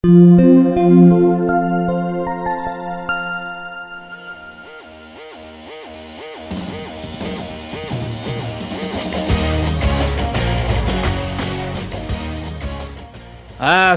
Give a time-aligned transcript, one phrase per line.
[0.00, 0.06] Ah,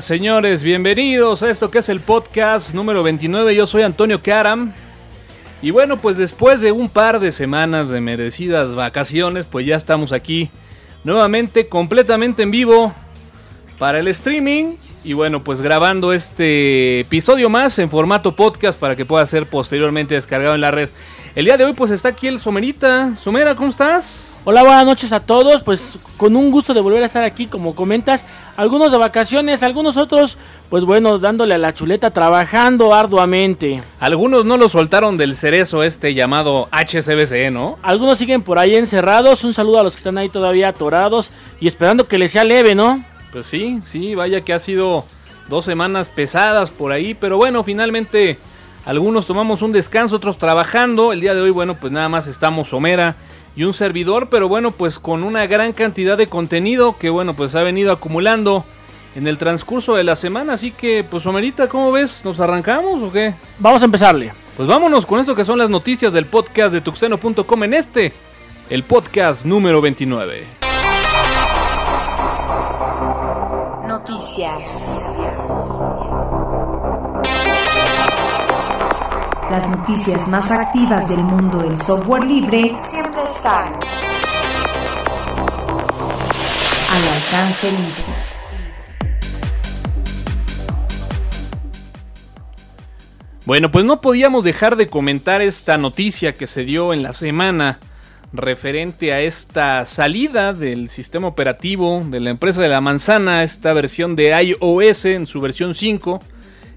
[0.02, 3.54] señores, bienvenidos a esto que es el podcast número 29.
[3.54, 4.74] Yo soy Antonio Karam.
[5.62, 10.14] Y bueno, pues después de un par de semanas de merecidas vacaciones, pues ya estamos
[10.14, 10.50] aquí
[11.04, 12.92] nuevamente completamente en vivo
[13.78, 14.78] para el streaming.
[15.04, 20.14] Y bueno, pues grabando este episodio más en formato podcast para que pueda ser posteriormente
[20.14, 20.90] descargado en la red.
[21.34, 23.16] El día de hoy pues está aquí el Somerita.
[23.16, 24.28] Somera, ¿cómo estás?
[24.44, 25.64] Hola, buenas noches a todos.
[25.64, 28.28] Pues con un gusto de volver a estar aquí, como comentas.
[28.58, 30.38] Algunos de vacaciones, algunos otros,
[30.70, 33.82] pues bueno, dándole a la chuleta, trabajando arduamente.
[34.00, 37.80] Algunos no lo soltaron del cerezo este llamado HCBC, ¿no?
[37.82, 39.44] Algunos siguen por ahí encerrados.
[39.44, 42.76] Un saludo a los que están ahí todavía atorados y esperando que les sea leve,
[42.76, 43.04] ¿no?
[43.32, 45.06] Pues sí, sí, vaya que ha sido
[45.48, 48.38] dos semanas pesadas por ahí, pero bueno, finalmente
[48.86, 51.14] algunos tomamos un descanso, otros trabajando.
[51.14, 53.16] El día de hoy, bueno, pues nada más estamos Somera
[53.56, 57.56] y un servidor, pero bueno, pues con una gran cantidad de contenido que bueno, pues
[57.56, 58.66] ha venido acumulando
[59.16, 62.22] en el transcurso de la semana, así que pues Somerita, ¿cómo ves?
[62.24, 63.34] ¿Nos arrancamos o qué?
[63.60, 64.34] Vamos a empezarle.
[64.56, 68.14] Pues vámonos con esto que son las noticias del podcast de tuxeno.com en este,
[68.70, 70.61] el podcast número 29.
[74.22, 74.70] Noticias.
[79.50, 83.74] Las noticias más activas del mundo del software libre siempre están
[86.88, 88.04] al alcance libre.
[93.48, 97.80] Bueno, pues no podíamos dejar de comentar esta noticia que se dio en la semana
[98.34, 104.16] referente a esta salida del sistema operativo de la empresa de la manzana, esta versión
[104.16, 106.22] de iOS en su versión 5,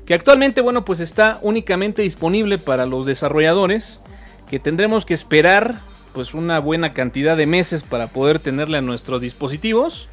[0.04, 4.00] que actualmente, bueno, pues está únicamente disponible para los desarrolladores,
[4.48, 5.76] que tendremos que esperar
[6.12, 10.08] pues una buena cantidad de meses para poder tenerla en nuestros dispositivos.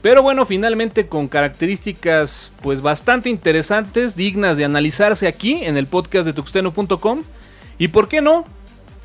[0.00, 6.26] Pero bueno, finalmente con características pues bastante interesantes, dignas de analizarse aquí en el podcast
[6.26, 7.22] de tuxteno.com.
[7.78, 8.44] Y por qué no,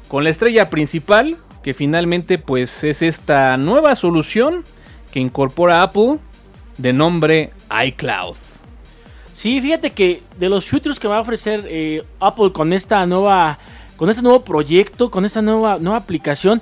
[0.07, 4.63] con la estrella principal, que finalmente pues es esta nueva solución
[5.11, 6.19] que incorpora Apple
[6.77, 7.51] de nombre
[7.85, 8.35] iCloud.
[9.33, 13.57] Sí, fíjate que de los shooters que va a ofrecer eh, Apple con esta nueva,
[13.95, 16.61] con este nuevo proyecto, con esta nueva, nueva aplicación,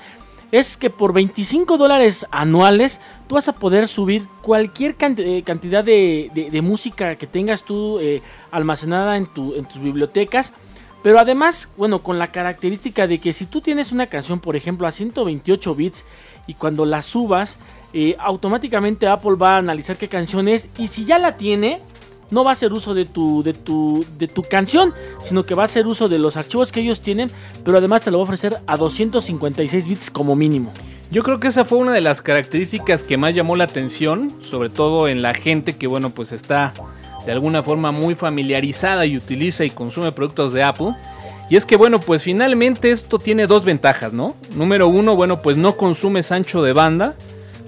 [0.51, 6.59] es que por 25 dólares anuales tú vas a poder subir cualquier eh, cantidad de,
[6.63, 8.21] música que tengas tú eh,
[8.51, 10.53] almacenada en tus bibliotecas.
[11.07, 14.85] Pero además, bueno, con la característica de que si tú tienes una canción, por ejemplo,
[14.85, 16.03] a 128 bits
[16.47, 17.59] y cuando la subas,
[17.93, 21.79] eh, automáticamente Apple va a analizar qué canción es y si ya la tiene,
[22.29, 25.61] no va a hacer uso de tu, de tu, de tu canción, sino que va
[25.61, 27.31] a hacer uso de los archivos que ellos tienen,
[27.63, 30.73] pero además te lo va a ofrecer a 256 bits como mínimo.
[31.09, 34.67] Yo creo que esa fue una de las características que más llamó la atención, sobre
[34.69, 36.73] todo en la gente que, bueno, pues está
[37.27, 40.93] de alguna forma muy familiarizada y utiliza y consume productos de Apple.
[41.49, 44.37] Y es que, bueno, pues finalmente esto tiene dos ventajas, ¿no?
[44.55, 47.15] Número uno, bueno, pues no consumes ancho de banda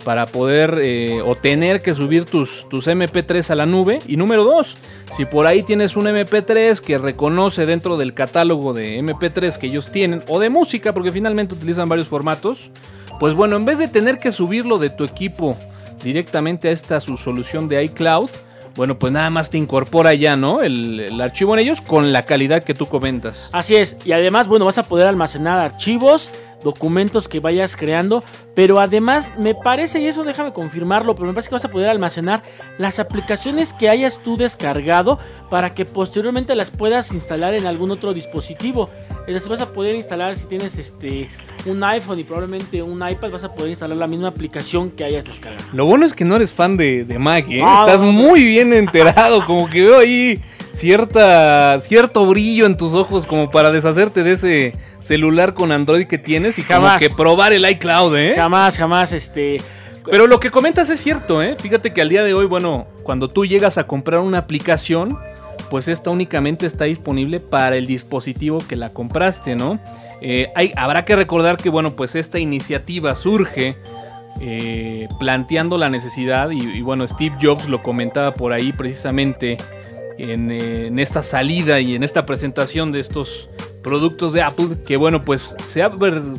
[0.05, 3.99] para poder eh, o tener que subir tus, tus MP3 a la nube.
[4.07, 4.77] Y número dos,
[5.11, 9.91] si por ahí tienes un MP3 que reconoce dentro del catálogo de MP3 que ellos
[9.91, 12.71] tienen, o de música, porque finalmente utilizan varios formatos,
[13.19, 15.57] pues bueno, en vez de tener que subirlo de tu equipo
[16.01, 18.29] directamente a esta su solución de iCloud,
[18.79, 20.61] bueno, pues nada más te incorpora ya, ¿no?
[20.61, 23.49] El, el, archivo en ellos con la calidad que tú comentas.
[23.51, 26.31] Así es, y además, bueno, vas a poder almacenar archivos,
[26.63, 31.49] documentos que vayas creando, pero además me parece, y eso déjame confirmarlo, pero me parece
[31.49, 32.43] que vas a poder almacenar
[32.77, 38.13] las aplicaciones que hayas tú descargado para que posteriormente las puedas instalar en algún otro
[38.13, 38.89] dispositivo.
[39.27, 41.29] Es decir, vas a poder instalar si tienes este
[41.65, 45.25] un iPhone y probablemente un iPad, vas a poder instalar la misma aplicación que hayas
[45.25, 45.63] descargado.
[45.73, 47.61] Lo bueno es que no eres fan de, de Mac, ¿eh?
[47.63, 50.41] Ah, Estás no, muy bien enterado, como que veo ahí
[50.79, 56.17] cierta cierto brillo en tus ojos como para deshacerte de ese celular con Android que
[56.17, 58.33] tienes y jamás como que probar el iCloud, ¿eh?
[58.35, 59.61] Jamás, jamás, este.
[60.09, 61.55] Pero lo que comentas es cierto, ¿eh?
[61.59, 65.19] Fíjate que al día de hoy, bueno, cuando tú llegas a comprar una aplicación,
[65.69, 69.79] pues esta únicamente está disponible para el dispositivo que la compraste, ¿no?
[70.21, 73.77] Eh, hay, habrá que recordar que, bueno, pues esta iniciativa surge
[74.41, 79.57] eh, planteando la necesidad, y, y, bueno, Steve Jobs lo comentaba por ahí precisamente
[80.19, 83.49] en, esta salida y en esta presentación de estos
[83.81, 85.91] productos de Apple, que bueno, pues se ha,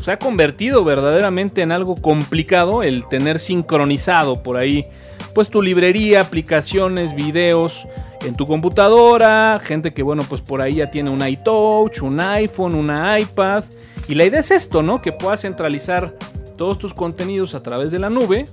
[0.02, 4.86] se ha convertido verdaderamente en algo complicado el tener sincronizado por ahí,
[5.34, 7.86] pues tu librería, aplicaciones, videos,
[8.22, 12.74] en tu computadora, gente que bueno, pues por ahí ya tiene un iTouch, un iPhone,
[12.74, 13.64] una iPad.
[14.08, 15.00] Y la idea es esto, ¿no?
[15.00, 16.14] Que puedas centralizar
[16.58, 18.44] todos tus contenidos a través de la nube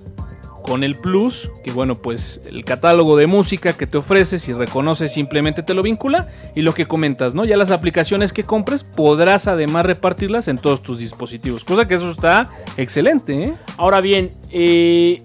[0.68, 5.14] con el Plus, que bueno, pues el catálogo de música que te ofrece, si reconoces
[5.14, 7.46] simplemente te lo vincula y lo que comentas, ¿no?
[7.46, 12.12] Ya las aplicaciones que compres podrás además repartirlas en todos tus dispositivos, cosa que eso
[12.12, 13.54] está excelente, ¿eh?
[13.78, 15.24] Ahora bien, eh,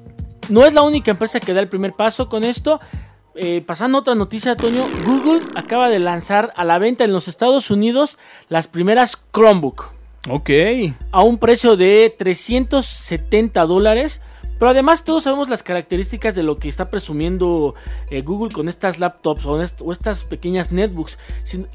[0.49, 2.81] no es la única empresa que da el primer paso con esto.
[3.35, 7.71] Eh, pasando otra noticia, Toño, Google acaba de lanzar a la venta en los Estados
[7.71, 8.19] Unidos
[8.49, 9.91] las primeras Chromebook.
[10.31, 10.51] Ok.
[11.11, 14.21] A un precio de 370 dólares.
[14.59, 17.75] Pero además todos sabemos las características de lo que está presumiendo
[18.11, 19.61] eh, Google con estas laptops o,
[19.93, 21.19] estas pequeñas netbooks.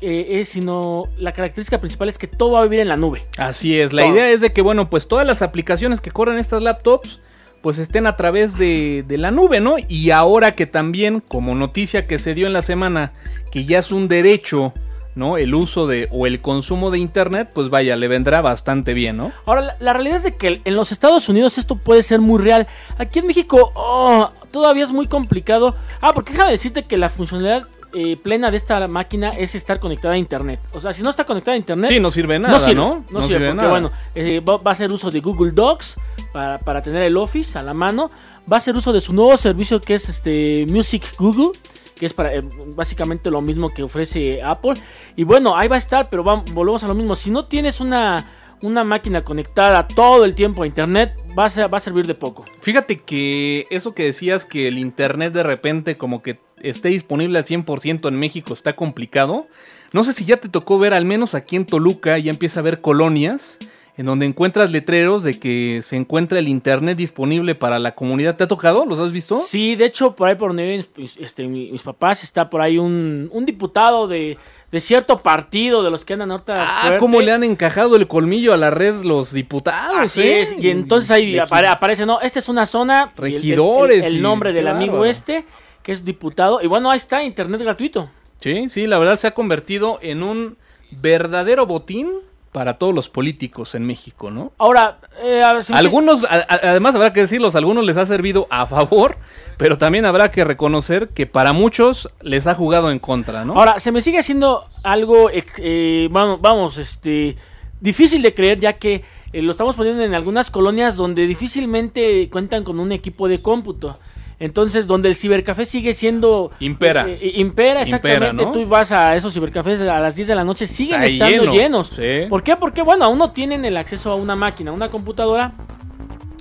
[0.02, 3.26] Eh, sino la característica principal es que todo va a vivir en la nube.
[3.38, 6.62] Así es, la idea es de que, bueno, pues todas las aplicaciones que corren estas
[6.62, 7.20] laptops
[7.62, 9.76] pues estén a través de, de, la nube, ¿no?
[9.88, 13.14] Y ahora que también, como noticia que se dio en la semana,
[13.52, 14.74] que ya es un derecho
[15.18, 15.38] ¿no?
[15.38, 19.31] El uso de o el consumo de internet, pues vaya, le vendrá bastante bien, ¿no?
[19.46, 22.68] Ahora, la, realidad es de que en los Estados Unidos esto puede ser muy real.
[22.98, 25.75] Aquí en México, oh, todavía es muy complicado.
[26.00, 30.14] Ah, porque déjame decirte que la funcionalidad eh, plena de esta máquina es estar conectada
[30.14, 30.60] a internet.
[30.72, 31.90] O sea, si no está conectada a internet.
[31.90, 32.60] Sí, no sirve nada, ¿no?
[32.60, 33.06] Sirve, ¿no?
[33.10, 35.96] no, sirve, porque, bueno, eh, va, a hacer uso de Google Docs
[36.31, 38.12] para, para, tener el Office a la mano.
[38.50, 41.52] Va a hacer uso de su nuevo servicio que es este Music Google
[41.98, 42.42] que es para eh,
[42.76, 44.76] básicamente lo mismo que ofrece Apple.
[45.16, 47.16] Y bueno, ahí va a estar, pero volvemos a lo mismo.
[47.16, 48.26] Si no tienes una,
[48.62, 52.46] una máquina conectada todo el tiempo a internet, va a, va a servir de poco.
[52.62, 57.46] Fíjate que eso que decías que el internet de repente como que esté disponible al
[57.46, 59.48] 100% en México está complicado.
[59.94, 62.62] No sé si ya te tocó ver, al menos aquí en Toluca, ya empieza a
[62.62, 63.58] haber colonias
[63.98, 68.36] en donde encuentras letreros de que se encuentra el internet disponible para la comunidad.
[68.38, 68.86] ¿Te ha tocado?
[68.86, 69.38] ¿Los has visto?
[69.38, 70.86] Sí, de hecho, por ahí por donde
[71.20, 74.38] este, mis, papás, está por ahí un, diputado de,
[74.80, 76.66] cierto partido de los que andan ahorita.
[76.68, 79.98] Ah, cómo le han encajado el colmillo a la red los diputados.
[80.00, 80.42] Así ¿eh?
[80.42, 83.14] es, y entonces ahí aparece, no, esta es una zona.
[83.18, 84.06] Regidores.
[84.06, 85.44] El, nombre del amigo este,
[85.82, 86.62] que es diputado.
[86.62, 88.10] Y bueno, ahí está, internet gratuito.
[88.40, 90.58] Sí, sí, la verdad se ha convertido en un
[90.92, 92.12] verdadero botín
[92.57, 94.51] para todos los políticos en México, ¿no?
[94.57, 95.44] Ahora, eh,
[95.75, 99.19] algunos, además habrá que decirlos, algunos les ha servido a favor,
[99.57, 103.54] pero también habrá que reconocer que para muchos les ha jugado en contra, ¿no?
[103.54, 107.36] Ahora, se me sigue haciendo algo, eh, vamos, vamos, este,
[107.80, 112.63] difícil de creer, ya que eh, lo estamos poniendo en algunas colonias donde difícilmente cuentan
[112.63, 114.00] con un equipo de cómputo.
[114.39, 116.51] Entonces, donde el cibercafé sigue siendo...
[116.60, 117.07] Impera.
[117.10, 118.45] Eh, eh, impera, exactamente.
[118.54, 121.92] Tú vas a esos cibercafés a las 10 de la noche, siguen estando llenos.
[122.30, 122.56] ¿Por qué?
[122.56, 125.54] Porque, bueno, aún no tienen el acceso a una máquina, a una computadora.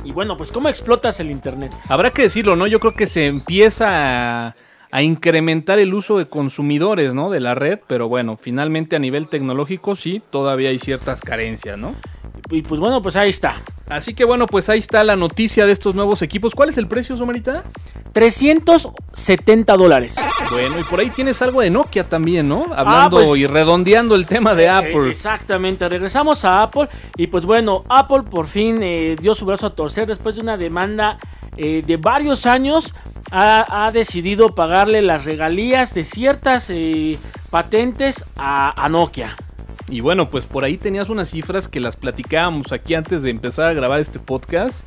[0.05, 1.73] Y bueno, pues ¿cómo explotas el Internet?
[1.89, 2.67] Habrá que decirlo, ¿no?
[2.67, 4.57] Yo creo que se empieza a,
[4.91, 7.31] a incrementar el uso de consumidores, ¿no?
[7.31, 11.95] De la red, pero bueno, finalmente a nivel tecnológico sí, todavía hay ciertas carencias, ¿no?
[12.51, 13.63] Y pues bueno, pues ahí está.
[13.89, 16.55] Así que bueno, pues ahí está la noticia de estos nuevos equipos.
[16.55, 17.65] ¿Cuál es el precio, Somarita?
[18.13, 20.15] 370 dólares.
[20.51, 22.67] Bueno, y por ahí tienes algo de Nokia también, ¿no?
[22.75, 25.11] Hablando ah, pues, y redondeando el tema de eh, Apple.
[25.11, 29.71] Exactamente, regresamos a Apple y pues bueno, Apple por fin eh, dio su brazo a
[29.71, 31.19] torcer después de una demanda
[31.57, 32.95] eh, de varios años.
[33.33, 36.71] Ha, decidido pagarle las regalías de ciertas
[37.51, 39.37] patentes a Nokia.
[39.89, 43.67] Y bueno, pues por ahí tenías unas cifras que las platicábamos aquí antes de empezar
[43.69, 44.83] a grabar este podcast.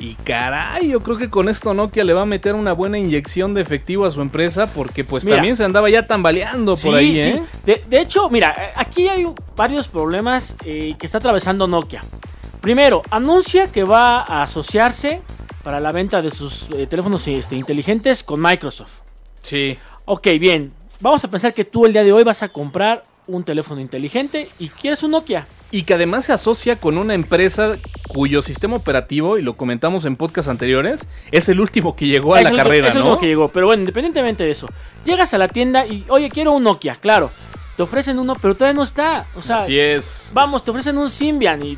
[0.00, 3.54] Y caray, yo creo que con esto Nokia le va a meter una buena inyección
[3.54, 7.42] de efectivo a su empresa porque pues también se andaba ya tambaleando por ahí, ¿eh?
[7.64, 9.24] De, hecho, mira, aquí hay
[9.56, 12.00] varios problemas eh, que está atravesando Nokia.
[12.60, 15.22] Primero, anuncia que va a asociarse
[15.62, 18.90] para la venta de sus eh, teléfonos este, inteligentes con Microsoft.
[19.42, 19.78] Sí.
[20.06, 20.72] Ok, bien.
[21.00, 24.48] Vamos a pensar que tú el día de hoy vas a comprar un teléfono inteligente
[24.58, 25.46] y quieres un Nokia.
[25.70, 27.76] Y que además se asocia con una empresa
[28.08, 32.42] cuyo sistema operativo, y lo comentamos en podcasts anteriores, es el último que llegó a
[32.42, 34.68] la carrera, es el último que llegó, pero bueno, independientemente de eso,
[35.04, 37.30] llegas a la tienda y, oye, quiero un Nokia, claro.
[37.76, 39.26] Te ofrecen uno, pero todavía no está.
[39.34, 40.30] O sea, Así es.
[40.32, 41.76] Vamos, te ofrecen un Symbian y,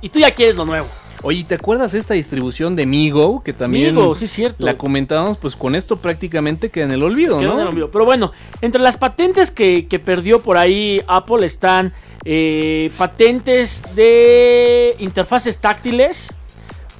[0.00, 0.86] y tú ya quieres lo nuevo.
[1.26, 3.42] Oye, ¿te acuerdas esta distribución de Migo?
[3.42, 4.64] Que también sí, cierto.
[4.64, 7.54] la comentábamos, pues con esto prácticamente queda en el olvido, ¿no?
[7.54, 7.90] En el olvido.
[7.90, 8.30] Pero bueno,
[8.60, 11.92] entre las patentes que, perdió por ahí Apple están
[12.24, 16.32] eh, patentes de interfaces táctiles,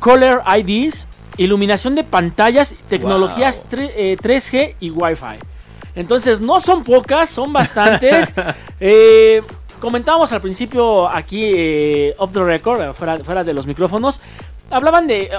[0.00, 1.06] color IDs,
[1.37, 5.38] iluminación de pantallas, tecnologías 3G eh, y Wi-Fi.
[5.95, 8.35] Entonces, no son pocas, son bastantes.
[8.80, 9.40] eh,
[9.87, 14.21] comentábamos al principio aquí, eh, off the record, fuera, de los micrófonos,
[14.69, 15.31] hablaban de...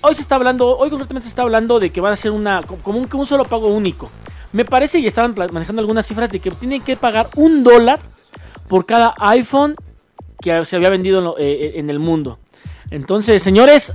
[0.00, 2.62] hoy se está hablando, hoy concretamente se está hablando de que van a ser una,
[2.62, 4.10] como un, un solo pago único.
[4.52, 8.00] Me parece, y estaban manejando algunas cifras, de que tienen que pagar un dólar
[8.66, 9.76] por cada iPhone
[10.40, 12.40] que se había vendido eh, en el mundo.
[12.90, 13.92] Entonces, señores,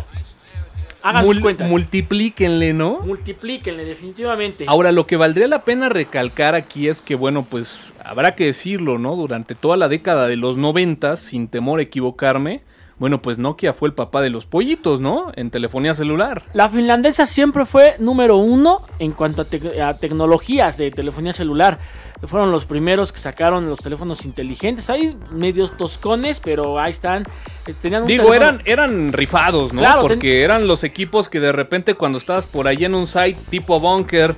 [1.01, 1.69] hagan sus cuentas.
[1.69, 2.99] multiplíquenle, ¿no?
[3.01, 4.65] Multiplíquenle, definitivamente.
[4.67, 8.97] Ahora, lo que valdría la pena recalcar aquí es que, bueno, pues habrá que decirlo,
[8.97, 9.15] ¿no?
[9.15, 12.61] Durante toda la década de los 90, sin temor a equivocarme,
[12.99, 15.31] bueno, pues Nokia fue el papá de los pollitos, ¿no?
[15.35, 16.43] En telefonía celular.
[16.53, 21.77] La finlandesa siempre fue número uno en cuanto a, tec- a tecnologías de telefonía celular.
[22.23, 24.89] Fueron los primeros que sacaron los teléfonos inteligentes.
[24.89, 27.23] Hay medios toscones, pero ahí están.
[27.67, 29.81] Eh, Tenían un Digo, teléfono- eran, eran rifados, ¿no?
[29.81, 33.37] Claro, Porque eran los equipos que de repente cuando estabas por ahí en un site
[33.51, 34.35] tipo bunker,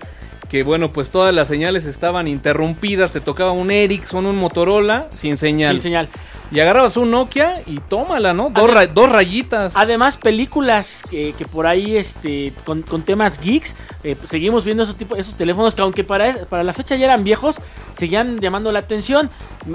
[0.50, 5.38] que bueno, pues todas las señales estaban interrumpidas, te tocaba un Ericsson, un Motorola, sin
[5.38, 5.74] señal.
[5.76, 6.10] sin señal.
[6.52, 8.50] Y agarrabas un Nokia y tómala, ¿no?
[8.50, 9.74] Dos, ra- dos rayitas.
[9.76, 14.82] Además, películas que, que por ahí, este, con, con temas geeks, eh, pues, seguimos viendo
[14.84, 17.58] esos tipos, esos teléfonos que aunque para, para la fecha ya eran viejos,
[17.98, 19.30] seguían llamando la atención.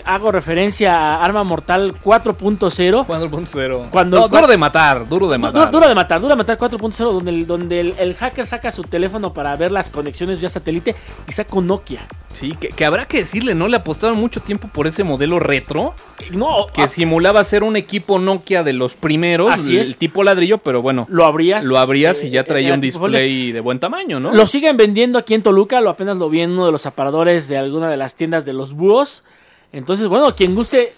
[0.04, 3.06] Hago referencia a Arma Mortal 4.0.
[3.06, 3.90] 4.0.
[3.90, 5.70] Cuando- No, duro de matar, duro de matar.
[5.70, 8.82] Duro de matar, duro de matar 4.0, donde, el, donde el, el hacker saca su
[8.82, 10.96] teléfono para ver las conexiones vía satélite
[11.28, 12.00] y saca un Nokia.
[12.32, 13.68] Sí, que, que habrá que decirle, ¿no?
[13.68, 16.30] Le apostaron mucho tiempo por ese modelo retro Que
[16.72, 19.96] Que ah, simulaba ser un equipo Nokia de los primeros, Así el, es.
[19.96, 21.64] tipo ladrillo, pero bueno, lo abrías.
[21.64, 24.32] lo abrías y eh, ya traía era un display de buen tamaño, ¿no?
[24.32, 27.48] Lo siguen vendiendo aquí en Toluca, lo apenas lo vi en uno de los aparadores
[27.48, 29.24] de alguna de las tiendas de los búhos.
[29.72, 30.92] Entonces, bueno, quien guste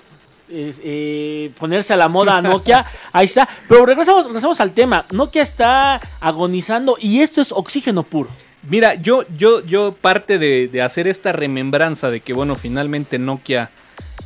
[0.48, 3.48] eh, eh, ponerse a la moda a Nokia, ahí está.
[3.68, 5.04] Pero regresamos, regresamos al tema.
[5.12, 8.28] Nokia está agonizando y esto es oxígeno puro.
[8.68, 13.70] Mira, yo, yo, yo parte de, de hacer esta remembranza de que, bueno, finalmente Nokia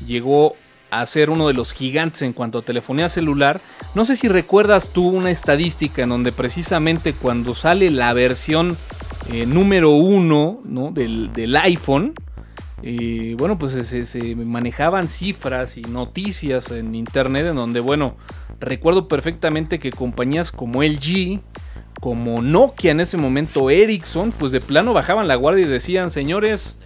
[0.06, 0.56] llegó
[0.90, 3.60] a ser uno de los gigantes en cuanto a telefonía celular.
[3.94, 8.76] No sé si recuerdas tú una estadística en donde precisamente cuando sale la versión
[9.32, 10.90] eh, número uno ¿no?
[10.90, 12.14] del, del iPhone,
[12.82, 18.16] eh, bueno, pues se, se- manejaban cifras y noticias en internet en donde, bueno,
[18.58, 21.40] recuerdo perfectamente que compañías como LG,
[22.00, 26.78] como Nokia en ese momento, Ericsson, pues de plano bajaban la guardia y decían, señores,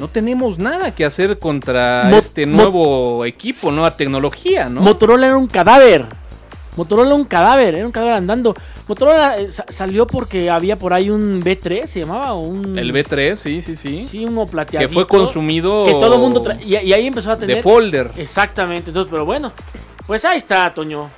[0.00, 4.80] no tenemos nada que hacer contra Mo- este nuevo equipo, nueva tecnología, ¿no?
[4.80, 6.06] Motorola era un cadáver.
[6.76, 8.54] Motorola era un cadáver, era un cadáver andando.
[8.88, 12.78] Motorola eh, sa- salió porque había por ahí un B3, se llamaba, un...
[12.78, 14.06] El B3, sí, sí, sí.
[14.08, 14.92] Sí, uno que plateadito.
[14.92, 16.42] fue consumido Que todo el mundo...
[16.64, 17.56] y, y ahí empezó a tener...
[17.56, 18.10] de folder.
[18.16, 19.52] Exactamente, entonces, pero bueno.
[20.06, 21.10] Pues ahí está, Toño.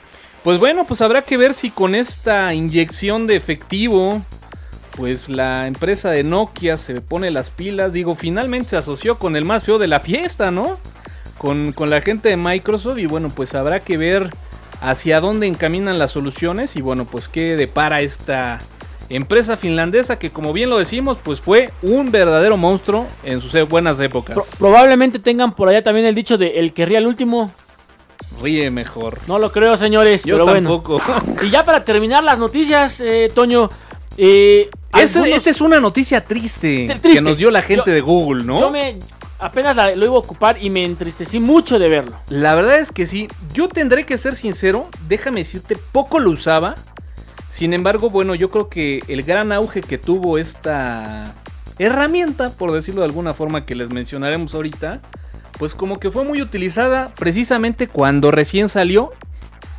[0.43, 4.21] Pues bueno, pues habrá que ver si con esta inyección de efectivo,
[4.97, 7.93] pues la empresa de Nokia se pone las pilas.
[7.93, 10.79] Digo, finalmente se asoció con el más feo de la fiesta, ¿no?
[11.39, 14.31] Con, con la gente de Microsoft y bueno, pues habrá que ver
[14.81, 18.59] hacia dónde encaminan las soluciones y bueno, pues qué depara esta
[19.11, 24.01] empresa finlandesa que como bien lo decimos, pues fue un verdadero monstruo en sus buenas
[24.01, 24.35] épocas.
[24.35, 27.53] Pro- probablemente tengan por allá también el dicho de el que ríe al último.
[28.43, 29.19] Ríe mejor.
[29.27, 30.71] No lo creo, señores, Yo pero bueno.
[30.83, 31.01] tampoco.
[31.43, 33.69] Y ya para terminar las noticias, eh, Toño.
[34.17, 38.45] Eh, algunos- esta es una noticia triste, que nos dio la gente Yo- de Google,
[38.45, 38.61] ¿no?
[38.61, 38.99] Yo me
[39.41, 42.17] apenas la- lo iba a ocupar y me entristecí mucho de verlo.
[42.29, 46.77] La verdad es que sí, yo tendré que ser sincero, déjame decirte, poco lo usaba.
[47.51, 51.35] Sin embargo, bueno, yo creo que el gran auge que tuvo esta
[51.79, 55.01] herramienta, por decirlo de alguna forma que les mencionaremos ahorita,
[55.59, 59.13] pues como que fue muy utilizada precisamente cuando recién salió.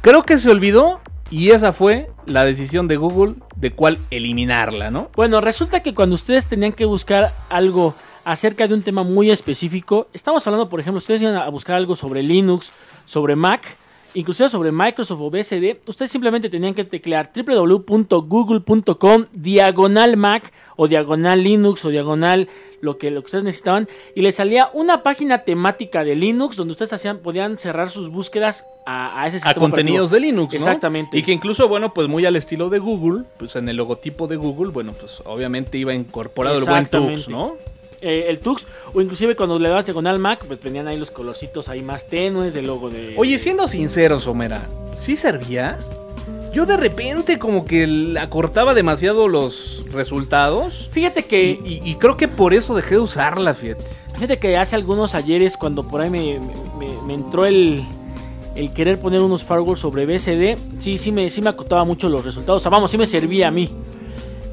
[0.01, 5.09] Creo que se olvidó y esa fue la decisión de Google de cuál eliminarla, ¿no?
[5.15, 10.07] Bueno, resulta que cuando ustedes tenían que buscar algo acerca de un tema muy específico,
[10.13, 12.71] estamos hablando, por ejemplo, ustedes iban a buscar algo sobre Linux,
[13.05, 13.75] sobre Mac,
[14.15, 21.43] inclusive sobre Microsoft o BSD, ustedes simplemente tenían que teclear www.google.com diagonal Mac o diagonal
[21.43, 22.49] Linux o diagonal
[22.81, 26.71] lo que, lo que ustedes necesitaban y les salía una página temática de Linux donde
[26.71, 30.19] ustedes hacían, podían cerrar sus búsquedas a, a ese a sistema contenidos de.
[30.19, 30.57] Linux, ¿no?
[30.57, 31.17] Exactamente.
[31.17, 34.35] Y que incluso, bueno, pues muy al estilo de Google, pues en el logotipo de
[34.35, 37.31] Google, bueno, pues obviamente iba incorporado el Exactamente.
[37.31, 37.57] ¿no?
[38.01, 41.69] Eh, el Tux, o inclusive cuando le dabas diagonal Mac, pues venían ahí los colorcitos
[41.69, 43.13] ahí más tenues del logo de.
[43.17, 44.61] Oye, siendo sinceros, Homera,
[44.95, 45.77] ¿sí servía?
[46.53, 50.89] Yo de repente como que acortaba demasiado los resultados.
[50.91, 53.83] Fíjate que, y- y creo que por eso dejé de usarla, fíjate.
[54.13, 56.39] fíjate que hace algunos ayeres, cuando por ahí me,
[56.79, 57.83] me- me entró el,
[58.55, 62.23] el querer poner unos firewalls sobre BSD, sí, sí me, sí me acotaba mucho los
[62.23, 62.61] resultados.
[62.61, 63.69] O sea, vamos, sí me servía a mí.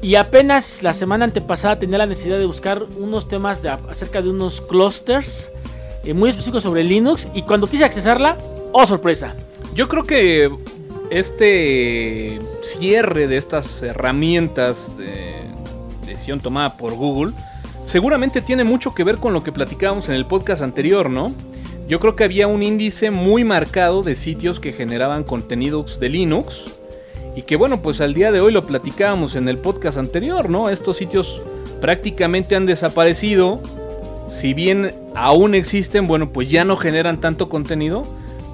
[0.03, 4.29] Y apenas la semana antepasada tenía la necesidad de buscar unos temas de, acerca de
[4.29, 5.49] unos clusters
[6.03, 7.29] eh, muy específicos sobre Linux.
[7.33, 8.37] Y cuando quise accesarla,
[8.73, 9.33] ¡oh sorpresa!
[9.73, 10.51] Yo creo que
[11.09, 15.39] este cierre de estas herramientas de
[16.05, 17.31] decisión tomada por Google
[17.85, 21.33] seguramente tiene mucho que ver con lo que platicábamos en el podcast anterior, ¿no?
[21.87, 26.82] Yo creo que había un índice muy marcado de sitios que generaban contenidos de Linux
[27.35, 30.69] y que bueno, pues al día de hoy lo platicábamos en el podcast anterior, ¿no?
[30.69, 31.41] Estos sitios
[31.81, 33.61] prácticamente han desaparecido.
[34.29, 38.03] Si bien aún existen, bueno, pues ya no generan tanto contenido.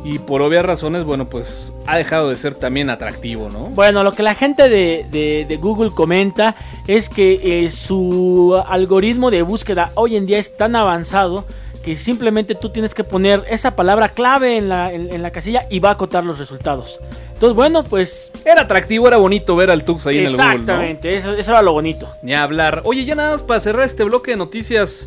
[0.04, 3.66] Y por obvias razones, bueno, pues ha dejado de ser también atractivo, ¿no?
[3.70, 6.56] Bueno, lo que la gente de, Google comenta
[6.88, 11.46] es que eh, su algoritmo de búsqueda hoy en día es tan avanzado
[11.84, 15.80] que simplemente tú tienes que poner esa palabra clave en la, en la casilla y
[15.80, 17.00] va a acotar los resultados.
[17.34, 18.32] Entonces, bueno, pues.
[18.44, 20.52] Era atractivo, era bonito ver al Tux ahí en el Google.
[20.52, 22.10] Exactamente, eso, eso era lo bonito.
[22.22, 22.82] Ni hablar.
[22.84, 25.06] Oye, ya nada más para cerrar este bloque de noticias.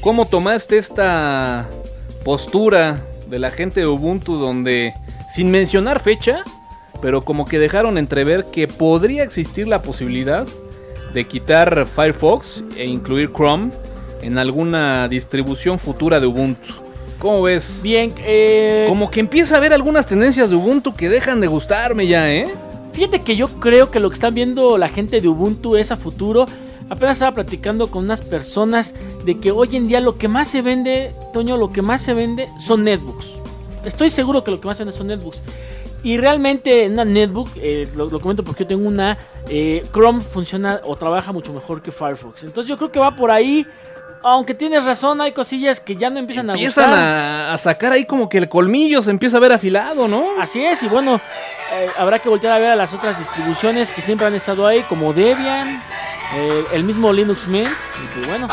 [0.00, 1.68] ¿Cómo tomaste esta
[2.24, 4.94] postura de la gente de Ubuntu donde,
[5.34, 6.44] sin mencionar fecha,
[7.02, 10.46] pero como que dejaron entrever que podría existir la posibilidad
[11.12, 13.70] de quitar Firefox e incluir Chrome
[14.24, 16.74] en alguna distribución futura de Ubuntu?
[17.18, 17.80] ¿Cómo ves?
[17.82, 18.86] Bien, eh...
[18.88, 22.46] Como que empieza a haber algunas tendencias de Ubuntu que dejan de gustarme ya, ¿eh?
[22.92, 25.96] Fíjate que yo creo que lo que están viendo la gente de Ubuntu es a
[25.96, 26.46] futuro.
[26.90, 30.62] Apenas estaba platicando con unas personas de que hoy en día lo que más se
[30.62, 33.32] vende, Toño, lo que más se vende son netbooks.
[33.84, 35.40] Estoy seguro que lo que más se vende son netbooks.
[36.04, 39.16] Y realmente en una netbook, eh, lo, comento porque yo tengo una,
[39.48, 42.44] eh, Chrome funciona o trabaja mucho mejor que Firefox.
[42.44, 43.66] Entonces yo creo que va por ahí
[44.24, 46.84] aunque tienes razón, hay cosillas que ya no empiezan, a gustar.
[46.84, 50.40] Empiezan a sacar ahí como que el colmillo se empieza a ver afilado, ¿no?
[50.40, 51.20] Así es, y bueno,
[51.72, 54.82] eh, habrá que voltear a ver a las otras distribuciones que siempre han estado ahí,
[54.84, 55.78] como Debian,
[56.34, 58.48] eh, el mismo Linux Mint, y pues bueno.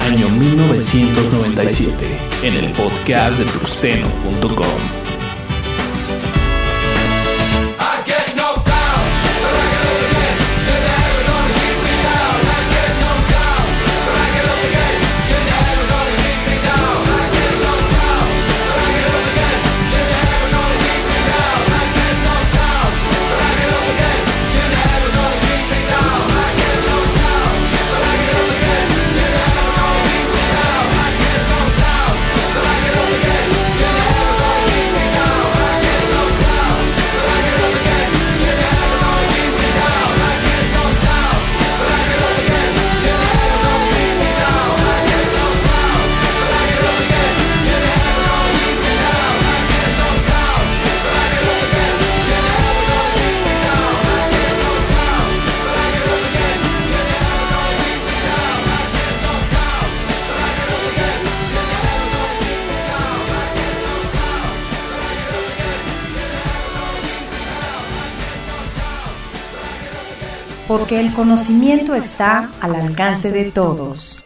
[0.00, 5.01] Año 1997, en el podcast de tuxteno.com.
[71.02, 74.24] el conocimiento está al alcance de todos.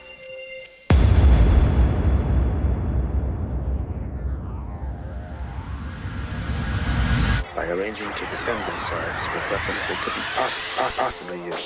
[7.55, 11.65] by arranging to defend themselves with weapons they couldn't poss- possibly use.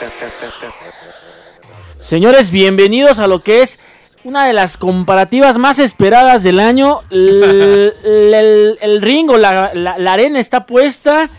[0.00, 0.74] That- that- that- that-
[2.00, 3.78] Señores, bienvenidos a lo que es
[4.24, 7.02] una de las comparativas más esperadas del año.
[7.10, 11.30] El, el ring o la, la- la arena está puesta.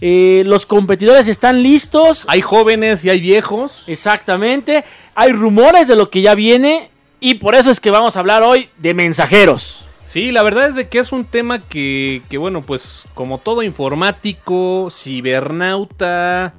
[0.00, 2.24] Eh, los competidores están listos.
[2.28, 3.84] Hay jóvenes y hay viejos.
[3.88, 4.84] Exactamente.
[5.14, 6.90] Hay rumores de lo que ya viene.
[7.20, 9.84] Y por eso es que vamos a hablar hoy de mensajeros.
[10.04, 13.62] Sí, la verdad es de que es un tema que, que bueno, pues como todo
[13.62, 16.54] informático, cibernauta,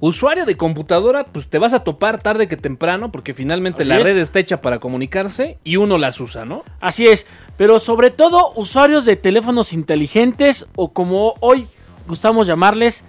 [0.00, 3.96] usuario de computadora, pues te vas a topar tarde que temprano, porque finalmente Así la
[3.96, 4.02] es.
[4.02, 6.62] red está hecha para comunicarse y uno las usa, ¿no?
[6.80, 7.26] Así es.
[7.56, 11.68] Pero sobre todo usuarios de teléfonos inteligentes o como hoy
[12.08, 13.04] gustamos llamarles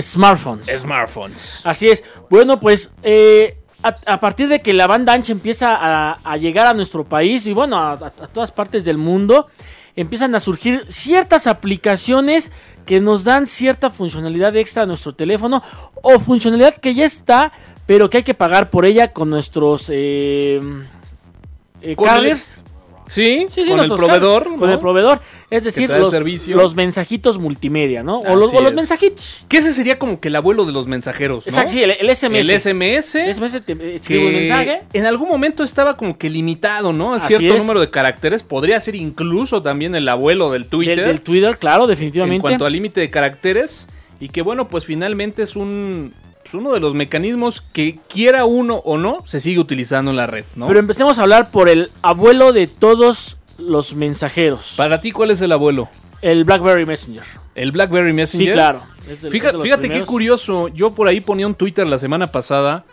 [0.00, 0.68] smartphones.
[0.68, 1.60] Smartphones.
[1.64, 2.04] Así es.
[2.30, 6.66] Bueno, pues eh, a, a partir de que la banda ancha empieza a, a llegar
[6.66, 9.48] a nuestro país y bueno, a, todas partes del mundo,
[9.96, 12.50] empiezan a surgir ciertas aplicaciones
[12.86, 15.62] que nos dan cierta funcionalidad extra a nuestro teléfono
[16.02, 17.52] o funcionalidad que ya está,
[17.86, 20.60] pero que hay que pagar por ella con nuestros eh,
[21.82, 22.54] eh, carriers.
[23.08, 24.56] Sí, Sí, sí, con el proveedor.
[24.56, 25.20] Con el proveedor.
[25.50, 26.12] Es decir, los,
[26.48, 28.18] los mensajitos multimedia, ¿no?
[28.18, 29.44] O los, o los mensajitos.
[29.48, 31.50] Que ese sería como que el abuelo de los mensajeros, ¿no?
[31.50, 32.34] Exacto, sí, el, el SMS.
[32.34, 33.14] El SMS.
[33.14, 34.82] El SMS te escribe un mensaje.
[34.92, 37.14] en algún momento estaba como que limitado, ¿no?
[37.14, 38.42] A cierto número de caracteres.
[38.42, 40.96] Podría ser incluso también el abuelo del Twitter.
[40.96, 42.42] Del, del Twitter, claro, en definitivamente.
[42.42, 43.88] cuanto al límite de caracteres.
[44.20, 46.12] Y que bueno, pues finalmente es un
[46.50, 50.26] pues, uno de los mecanismos que quiera uno o no, se sigue utilizando en la
[50.26, 50.66] red, ¿no?
[50.66, 54.74] Pero empecemos a hablar por el abuelo de todos los mensajeros.
[54.76, 55.88] Para ti, ¿cuál es el abuelo?
[56.22, 57.22] El BlackBerry Messenger.
[57.54, 58.48] ¿El BlackBerry Messenger?
[58.48, 58.80] Sí, claro.
[59.30, 60.68] Fíjate, fíjate qué curioso.
[60.68, 62.84] Yo por ahí ponía un Twitter la semana pasada.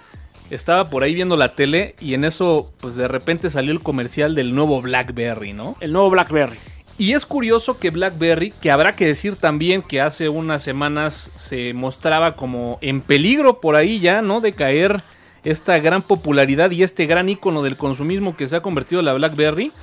[0.50, 4.36] Estaba por ahí viendo la tele y en eso, pues de repente salió el comercial
[4.36, 5.76] del nuevo BlackBerry, ¿no?
[5.80, 6.58] El nuevo BlackBerry.
[6.98, 11.74] Y es curioso que BlackBerry, que habrá que decir también que hace unas semanas se
[11.74, 14.40] mostraba como en peligro por ahí ya, ¿no?
[14.40, 15.04] De caer
[15.44, 19.74] esta gran popularidad y este gran icono del consumismo que se ha convertido la BlackBerry,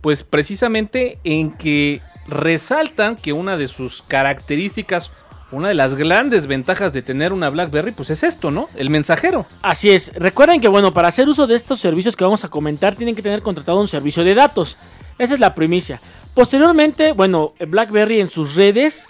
[0.00, 5.10] pues precisamente en que resaltan que una de sus características,
[5.50, 8.68] una de las grandes ventajas de tener una BlackBerry, pues es esto, ¿no?
[8.74, 9.44] El mensajero.
[9.60, 10.12] Así es.
[10.14, 13.22] Recuerden que, bueno, para hacer uso de estos servicios que vamos a comentar, tienen que
[13.22, 14.78] tener contratado un servicio de datos.
[15.18, 16.00] Esa es la primicia.
[16.34, 19.06] Posteriormente, bueno, BlackBerry en sus redes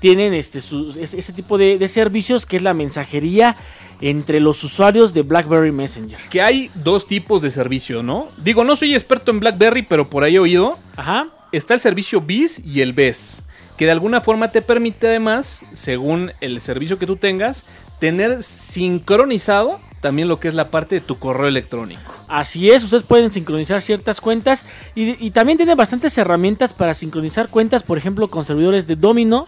[0.00, 3.56] tienen este, su- ese, tipo de, de servicios que es la mensajería
[4.00, 6.18] entre los usuarios de BlackBerry Messenger.
[6.30, 8.26] Que hay dos tipos de servicio, ¿no?
[8.38, 10.76] Digo, no soy experto en BlackBerry, pero por ahí he oído.
[10.96, 11.28] Ajá.
[11.52, 13.38] está el servicio BIS y el BES,
[13.78, 17.64] que de alguna forma te permite además, según el servicio que tú tengas,
[18.00, 22.12] tener sincronizado también lo que es la parte de tu correo electrónico.
[22.28, 27.48] Así es, ustedes pueden sincronizar ciertas cuentas y, y también tienen bastantes herramientas para sincronizar
[27.48, 29.46] cuentas, por ejemplo, con servidores de Domino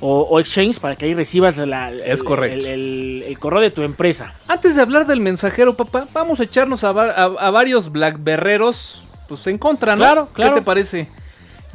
[0.00, 2.56] o, o Exchange para que ahí recibas la- Es el- correcto.
[2.56, 4.32] el- el- el correo de tu empresa.
[4.48, 9.02] Antes de hablar del mensajero, papá, vamos a echarnos a, va- a- a varios blackberreros
[9.28, 9.98] pues en contra, ¿no?
[9.98, 10.54] Claro, claro.
[10.54, 11.08] ¿Qué te parece?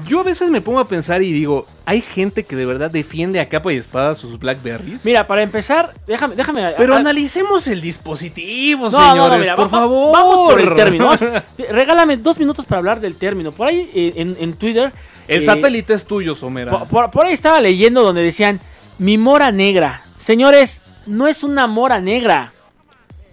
[0.08, 3.40] Yo a veces me pongo a pensar y digo, ¿hay gente que de verdad defiende
[3.40, 5.06] a capa y espada sus blackberries?
[5.06, 6.74] Mira, para empezar, déjame, déjame.
[6.78, 10.14] Pero analicemos el dispositivo, no, señores, no, mira, por va- favor.
[10.14, 11.12] Vamos por el término.
[11.70, 13.52] Regálame dos minutos para hablar del término.
[13.52, 14.92] Por ahí eh, en, en Twitter.
[15.28, 16.72] el eh, satélite es tuyo, Somera.
[16.72, 18.60] Por, por- por ahí estaba leyendo donde decían,
[18.98, 20.02] mi mora negra.
[20.18, 22.52] Señores, no es una mora negra.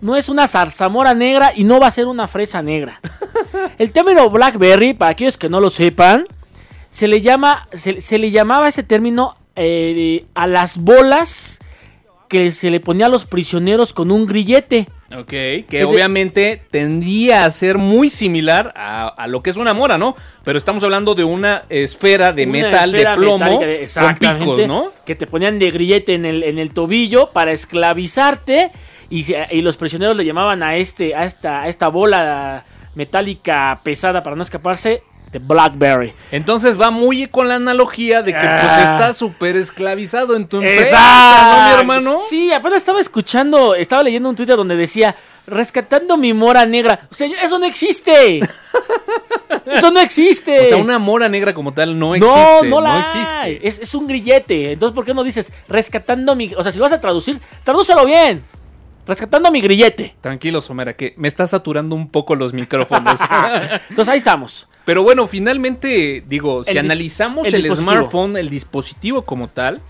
[0.02, 3.00] No es una zarzamora negra y no va a ser una fresa negra.
[3.78, 6.26] El término Blackberry, para aquellos que no lo sepan,
[6.90, 11.58] se le llama, se, se le llamaba ese término eh, a las bolas
[12.28, 14.86] que se le ponía a los prisioneros con un grillete.
[15.12, 19.98] Ok, que obviamente tendría a ser muy similar a, a lo que es una mora,
[19.98, 20.14] ¿no?
[20.44, 24.68] Pero estamos hablando de una esfera de Una metal, esfera de plomo, de- con picos,
[24.68, 24.92] ¿no?
[25.04, 28.70] Que te ponían de grillete en el, en el tobillo para esclavizarte
[29.10, 34.22] y, y los prisioneros le llamaban a este a esta a esta bola metálica pesada
[34.22, 36.12] para no escaparse de Blackberry.
[36.32, 38.82] Entonces va muy con la analogía de que pues Ah.
[38.82, 42.18] estás súper esclavizado en tu empresa, ¿no, mi hermano?
[42.28, 45.14] Sí, apenas estaba escuchando, estaba leyendo un Twitter donde decía
[45.46, 47.08] rescatando mi mora negra.
[47.10, 48.40] O sea, eso no existe.
[49.66, 50.60] eso no existe.
[50.60, 52.68] O sea, una mora negra como tal no No, existe.
[52.68, 53.36] no la existe.
[53.36, 53.58] hay.
[53.62, 54.72] Es, es un grillete.
[54.72, 56.52] Entonces, ¿por qué no dices rescatando mi...
[56.54, 58.42] O sea, si lo vas a traducir, tradúcelo bien.
[59.06, 60.14] Rescatando mi grillete.
[60.20, 63.18] Tranquilo, Somera, que me está saturando un poco los micrófonos.
[63.90, 64.68] Entonces, ahí estamos.
[64.84, 69.80] Pero bueno, finalmente, digo, si El analizamos el smartphone, el dispositivo como tal,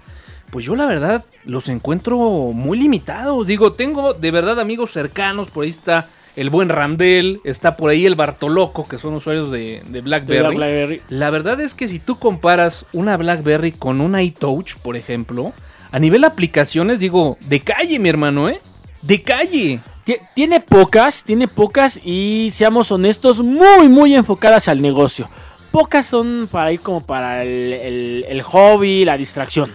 [0.50, 3.46] pues yo la verdad los encuentro muy limitados.
[3.46, 8.06] Digo, tengo de verdad amigos cercanos, por ahí está el buen Ramdel, está por ahí
[8.06, 10.42] el Bartoloco, que son usuarios de, de De BlackBerry.
[10.42, 11.02] la BlackBerry.
[11.08, 15.52] La verdad es que si tú comparas una BlackBerry con una iTouch, por ejemplo,
[15.92, 18.60] a nivel aplicaciones, digo, de calle, mi hermano, ¿eh?
[19.02, 19.80] De calle.
[20.18, 25.28] Ti- Tiene pocas, tiene pocas y seamos honestos, muy, muy enfocadas al negocio.
[25.70, 29.72] Pocas son para ir como para el, el- el hobby, la distracción.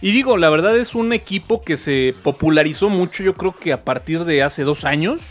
[0.00, 3.82] Y digo, la verdad es un equipo que se popularizó mucho, yo creo que a
[3.84, 5.22] partir de hace dos años.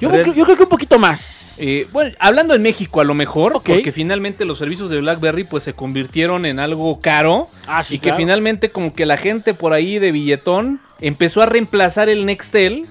[0.00, 1.56] Yo, creo- yo creo que un poquito más.
[1.58, 5.64] Eh, bueno, hablando en México a lo mejor, porque finalmente los servicios de BlackBerry pues
[5.64, 9.72] se convirtieron en algo caro Ah, sí, y que finalmente como que la gente por
[9.72, 12.86] ahí de billetón empezó a reemplazar el Nextel,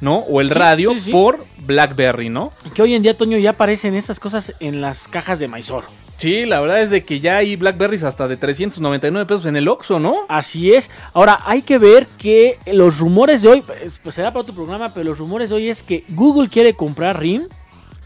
[0.00, 0.16] ¿no?
[0.16, 1.10] O el Sí, radio sí, sí.
[1.12, 2.52] por BlackBerry, ¿no?
[2.74, 5.86] Que hoy en día, Toño, ya aparecen esas cosas en las cajas de Mysore.
[6.16, 9.68] Sí, la verdad es de que ya hay Blackberries hasta de 399 pesos en el
[9.68, 10.14] Oxxo, ¿no?
[10.28, 10.90] Así es.
[11.14, 13.64] Ahora, hay que ver que los rumores de hoy,
[14.02, 17.18] pues será para otro programa, pero los rumores de hoy es que Google quiere comprar
[17.18, 17.44] RIM.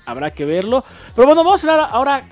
[0.06, 0.84] Habrá que verlo.
[1.16, 2.22] Pero bueno, vamos a hablar ahora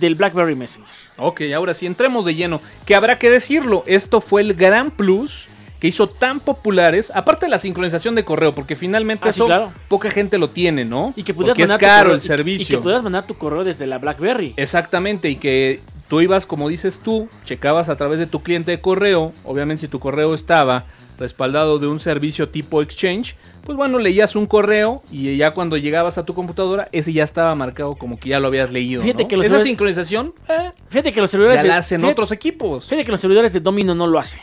[0.00, 0.88] del BlackBerry Messenger.
[1.16, 2.60] Ok, ahora sí, entremos de lleno.
[2.84, 5.44] Que habrá que decirlo, esto fue el gran plus
[5.80, 9.46] que hizo tan populares, aparte de la sincronización de correo, porque finalmente Ah, sí, eso
[9.46, 9.72] claro.
[9.88, 11.12] poca gente lo tiene, ¿no?
[11.16, 12.78] Y que porque es mandar tu caro correo- el y- Y, servicio.
[12.78, 14.54] que pudieras mandar tu correo desde la BlackBerry.
[14.56, 18.80] Exactamente, y que tú ibas, como dices tú, checabas a través de tu cliente de
[18.80, 20.84] correo, obviamente si tu correo estaba
[21.18, 26.16] respaldado de un servicio tipo Exchange, pues bueno, leías un correo y ya cuando llegabas
[26.16, 29.02] a tu computadora, ese ya estaba marcado como que ya lo habías leído.
[29.02, 29.28] Fíjate ¿no?
[29.28, 32.12] que los Esa servidores- sincronización eh, Fíjate que los servidores ya de, la hacen fíjate-
[32.12, 32.84] otros equipos.
[32.86, 34.40] fíjate que los servidores de Domino no lo hace.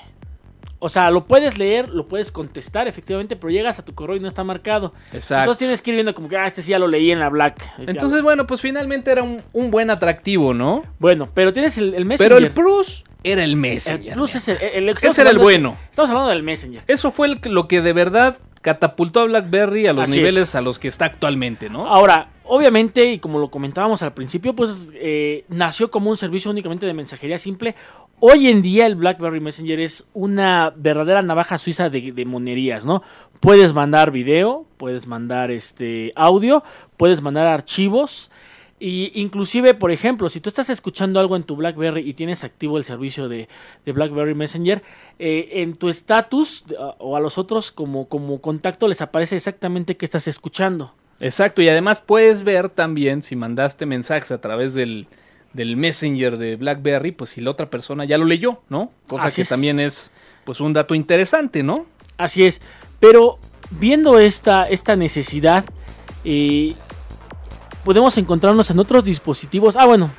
[0.86, 4.20] O sea, lo puedes leer, lo puedes contestar efectivamente, pero llegas a tu correo y
[4.20, 4.94] no está marcado.
[5.12, 5.42] Exacto.
[5.44, 7.30] Entonces tienes que ir viendo como que, ah, este sí ya lo leí en la
[7.30, 7.74] Black.
[7.80, 10.84] Entonces, bueno, pues finalmente era un, un buen atractivo, ¿no?
[11.00, 12.36] bueno, pero tienes el, el Messenger.
[12.38, 14.10] Pero el plus era el Messenger.
[14.10, 15.76] El plus es el, el- el- Ese era el bueno.
[15.90, 16.84] Estamos hablando del Messenger.
[16.86, 20.78] Eso fue lo que de verdad catapultó a BlackBerry a los Así niveles a los
[20.80, 21.88] que está actualmente, ¿no?
[21.88, 26.86] Ahora, obviamente, y como lo comentábamos al principio, pues eh, nació como un servicio únicamente
[26.86, 27.76] de mensajería simple.
[28.20, 33.04] Hoy en día el BlackBerry Messenger es una verdadera navaja suiza de, monerías, ¿no?
[33.40, 36.64] Puedes mandar video, puedes mandar este audio,
[36.98, 38.32] puedes mandar archivos.
[38.80, 42.78] Y inclusive, por ejemplo, si tú estás escuchando algo en tu BlackBerry y tienes activo
[42.78, 43.48] el servicio de,
[43.86, 44.84] BlackBerry Messenger,
[45.18, 46.66] eh, en tu estatus
[46.98, 50.94] o a los otros como, como contacto les aparece exactamente qué estás escuchando.
[51.20, 55.08] Exacto, y además puedes ver también si mandaste mensajes a través del,
[55.54, 58.92] del Messenger de BlackBerry, pues si la otra persona ya lo leyó, ¿no?
[59.08, 59.50] Cosa Así que es.
[59.50, 60.12] también es
[60.44, 61.86] pues un dato interesante, ¿no?
[62.18, 62.62] Así es.
[63.00, 63.40] Pero
[63.72, 65.64] viendo esta, esta necesidad,
[66.24, 66.74] eh,
[67.84, 69.76] podemos encontrarnos en otros dispositivos.
[69.78, 70.12] Ah, bueno.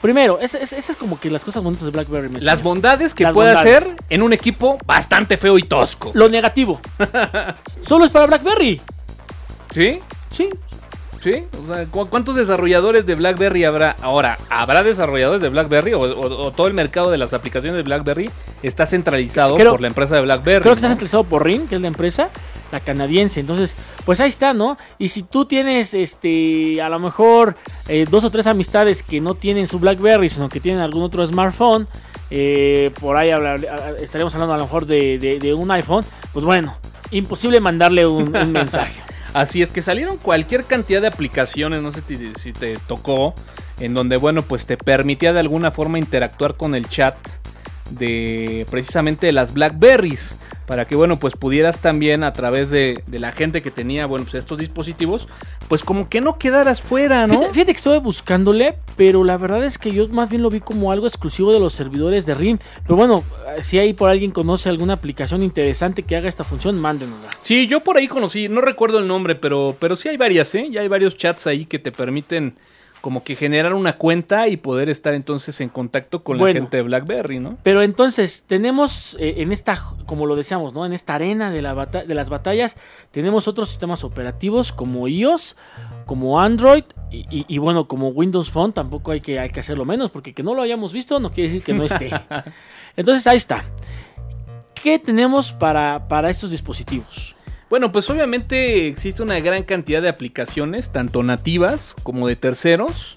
[0.00, 2.40] Primero, esa es, como que las cosas bonitas de BlackBerry.
[2.40, 3.82] Las bondades que Las puede bondades.
[3.82, 6.12] hacer en un equipo bastante feo y tosco.
[6.14, 6.80] Lo negativo.
[7.82, 8.80] Solo es para BlackBerry.
[9.70, 9.98] ¿Sí?
[10.30, 10.48] Sí.
[11.22, 11.42] ¿Sí?
[11.68, 13.96] O sea, ¿cu- ¿cuántos desarrolladores de BlackBerry habrá?
[14.02, 17.82] Ahora, ¿habrá desarrolladores de BlackBerry o, o- o todo el mercado de las aplicaciones de
[17.82, 18.30] BlackBerry
[18.62, 20.62] está centralizado Creo- por la empresa de BlackBerry?
[20.62, 22.30] Creo que está centralizado por RIM, que es la empresa,
[22.70, 23.40] la canadiense.
[23.40, 24.78] Entonces, pues ahí está, ¿no?
[24.98, 27.56] Y si tú tienes, este, a lo mejor
[27.88, 31.26] eh, dos o tres amistades que no tienen su BlackBerry, sino que tienen algún otro
[31.26, 31.88] smartphone,
[32.30, 33.66] eh, por ahí hablar-
[34.00, 36.76] estaremos hablando a lo mejor de, de- de un iPhone, pues bueno,
[37.10, 39.00] imposible mandarle un, un mensaje.
[39.34, 42.02] Así es que salieron cualquier cantidad de aplicaciones, no sé
[42.40, 43.34] si, te tocó,
[43.78, 47.16] en donde, bueno, pues te permitía de alguna forma interactuar con el chat
[47.90, 50.36] de precisamente de las Blackberries.
[50.66, 54.26] Para que, bueno, pues pudieras también a través de, de la gente que tenía, bueno,
[54.26, 55.26] pues estos dispositivos,
[55.66, 57.32] pues como que no quedaras fuera, ¿no?
[57.32, 60.60] Fíjate, fíjate que estuve buscándole, pero la verdad es que yo más bien lo vi
[60.60, 62.58] como algo exclusivo de los servidores de RIM.
[62.82, 63.24] Pero bueno,
[63.56, 67.30] eh, si ahí por alguien conoce alguna aplicación interesante que haga esta función, mándenosla.
[67.40, 70.68] Sí, yo por ahí conocí, no recuerdo el nombre, pero, pero sí hay varias, ¿eh?
[70.70, 72.58] Ya hay varios chats ahí que te permiten
[73.00, 76.82] como que generar una cuenta y poder estar entonces en contacto con la gente de
[76.82, 77.56] BlackBerry, ¿no?
[77.62, 80.84] Pero entonces tenemos eh, en esta, como lo decíamos, ¿no?
[80.84, 82.76] En esta arena de, la bata- de las batallas,
[83.10, 85.56] tenemos otros sistemas operativos como iOS,
[86.06, 89.84] como Android y, y- y bueno, como Windows Phone tampoco hay que, hay que hacerlo
[89.84, 92.10] menos, porque que no lo hayamos visto no quiere decir que no esté.
[92.96, 93.64] Entonces ahí está.
[94.74, 97.34] ¿Qué tenemos para, para estos dispositivos?
[97.70, 103.16] Bueno, pues obviamente existe una gran cantidad de aplicaciones, tanto nativas como de terceros.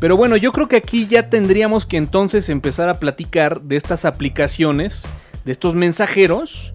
[0.00, 4.04] Pero bueno, yo creo que aquí ya tendríamos que entonces empezar a platicar de estas
[4.04, 5.04] aplicaciones,
[5.44, 6.72] de estos mensajeros,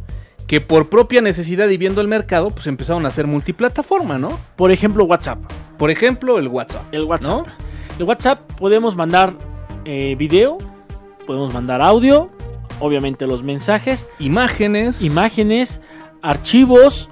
[0.47, 4.39] que por propia necesidad y viendo el mercado, pues empezaron a ser multiplataforma, ¿no?
[4.55, 5.39] Por ejemplo, WhatsApp.
[5.77, 6.83] Por ejemplo, el WhatsApp.
[6.91, 7.47] El WhatsApp.
[7.99, 9.33] El WhatsApp podemos mandar
[9.85, 10.57] eh, video,
[11.27, 12.31] podemos mandar audio,
[12.79, 15.01] obviamente los mensajes, Imágenes.
[15.01, 15.81] imágenes,
[16.21, 17.09] archivos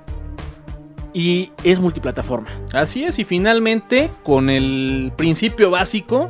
[1.14, 2.48] y es multiplataforma.
[2.74, 6.30] Así es, y finalmente con el principio básico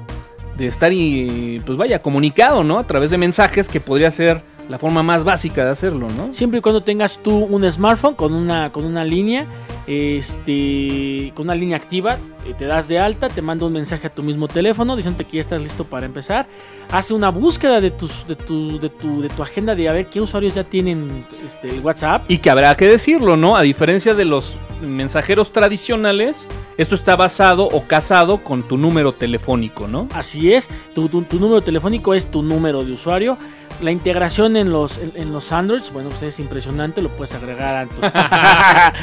[0.58, 2.80] de estar y pues vaya comunicado, ¿no?
[2.80, 6.34] A través de mensajes que podría ser la forma más básica de hacerlo, ¿no?
[6.34, 9.45] Siempre y cuando tengas tú un smartphone con una, con una línea,
[9.88, 14.10] este, con una línea activa, eh, te das de alta, te manda un mensaje a
[14.10, 16.47] tu mismo teléfono diciéndote que ya estás listo para empezar.
[16.91, 20.08] Hace una búsqueda de, tus, de, tu, de, tu, de tu agenda de a ver
[20.08, 22.30] qué usuarios ya tienen este, el WhatsApp.
[22.30, 23.56] Y que habrá que decirlo, ¿no?
[23.56, 29.88] A diferencia de los mensajeros tradicionales, esto está basado o casado con tu número telefónico,
[29.88, 30.08] ¿no?
[30.13, 33.38] Así es, tu, tu- tu número telefónico es tu número de usuario.
[33.82, 37.76] La integración en los, en, en los Androids, bueno, pues es impresionante, lo puedes agregar
[37.76, 38.94] a tu, a,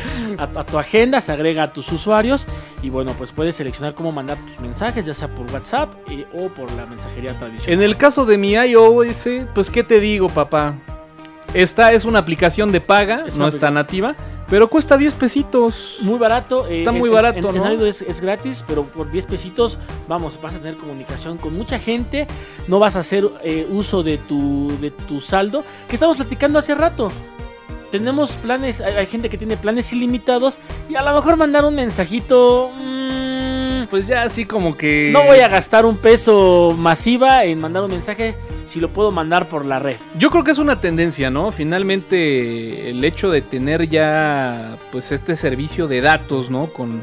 [0.61, 2.47] a tu agenda, se agrega a tus usuarios
[2.83, 6.49] y bueno, pues puedes seleccionar cómo mandar tus mensajes, ya sea por WhatsApp eh, o
[6.49, 7.73] por la mensajería tradicional.
[7.73, 10.75] En el caso de mi iOS, pues ¿qué te digo, papá?
[11.55, 14.17] Esta es una aplicación de paga, Es no está nativa,
[14.49, 15.97] pero cuesta 10 pesitos.
[16.01, 16.67] Muy barato.
[16.69, 17.87] eh, Está muy en- barato, en, ¿no?
[17.87, 19.79] Es, es gratis, pero por 10 pesitos,
[20.09, 22.27] vamos, vas a tener comunicación con mucha gente.
[22.69, 25.65] No vas a hacer eh, uso de tu, de tu saldo.
[25.89, 27.11] Que estamos platicando hace rato.
[27.91, 30.59] Tenemos planes, hay, hay gente que tiene planes ilimitados.
[30.89, 32.71] Y a lo mejor mandar un mensajito.
[32.77, 35.11] mm, Pues ya así como que...
[35.13, 38.35] no voy a gastar un peso masiva en mandar un mensaje
[38.67, 39.97] si lo puedo mandar por la red.
[40.19, 41.53] Yo creo que es una tendencia, ¿no?
[41.53, 46.67] Finalmente el hecho de tener ya pues este servicio de datos, ¿no?
[46.67, 47.03] Con,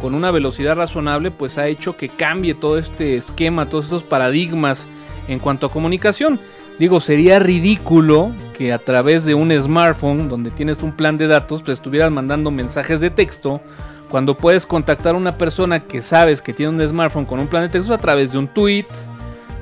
[0.00, 4.86] con una velocidad razonable, pues ha hecho que cambie todo este esquema, todos estos paradigmas
[5.28, 6.38] en cuanto a comunicación.
[6.78, 11.62] Digo, sería ridículo que a través de un smartphone donde tienes un plan de datos,
[11.62, 13.60] pues estuvieras mandando mensajes de texto
[14.08, 17.62] cuando puedes contactar a una persona que sabes que tiene un smartphone con un plan
[17.62, 18.86] de texto a través de un tweet.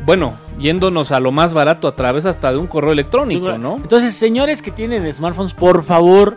[0.05, 3.77] Bueno, yéndonos a lo más barato a través hasta de un correo electrónico, ¿no?
[3.77, 6.37] Entonces, señores que tienen smartphones, por favor,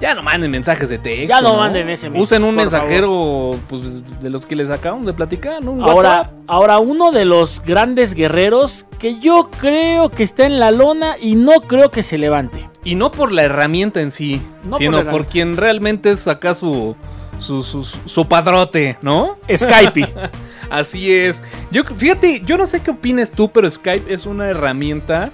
[0.00, 1.28] Ya no manden mensajes de texto.
[1.28, 5.12] Ya no manden SMS, Usen un por mensajero pues, de los que les acabamos de
[5.14, 5.70] platicar, ¿no?
[5.70, 6.32] Un Ahora, WhatsApp.
[6.48, 11.36] ahora uno de los grandes guerreros que yo creo que está en la lona y
[11.36, 12.68] no creo que se levante.
[12.82, 15.30] Y no por la herramienta en sí, No por sino por, herramienta.
[15.30, 16.96] quien realmente es acá su,
[17.38, 19.38] su, su, su padrote, ¿no?
[19.54, 20.08] Skype.
[20.70, 21.42] Así es.
[21.70, 25.32] Yo, fíjate, yo no sé qué opines tú, pero Skype es una herramienta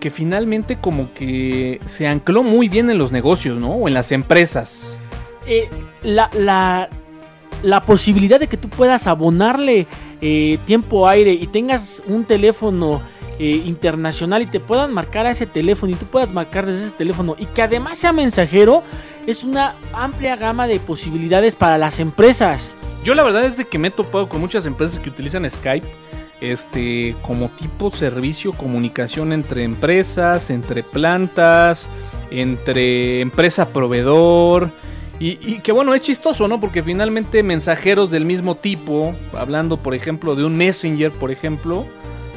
[0.00, 3.72] que finalmente como que se ancló muy bien en los negocios, ¿no?
[3.72, 4.96] O en las empresas.
[5.46, 5.68] Eh,
[6.02, 6.88] la, la,
[7.62, 9.86] la posibilidad de que tú puedas abonarle
[10.20, 13.00] eh, tiempo aire y tengas un teléfono
[13.38, 16.94] eh, internacional y te puedan marcar a ese teléfono y tú puedas marcar desde ese
[16.94, 18.82] teléfono y que además sea mensajero
[19.26, 22.74] es una amplia gama de posibilidades para las empresas.
[23.04, 25.86] Yo la verdad es de que me he topado con muchas empresas que utilizan Skype
[26.40, 31.88] este como tipo servicio comunicación entre empresas, entre plantas,
[32.30, 34.70] entre empresa proveedor
[35.20, 36.58] y, y que bueno, es chistoso, ¿no?
[36.58, 41.86] Porque finalmente mensajeros del mismo tipo, hablando por ejemplo de un Messenger, por ejemplo,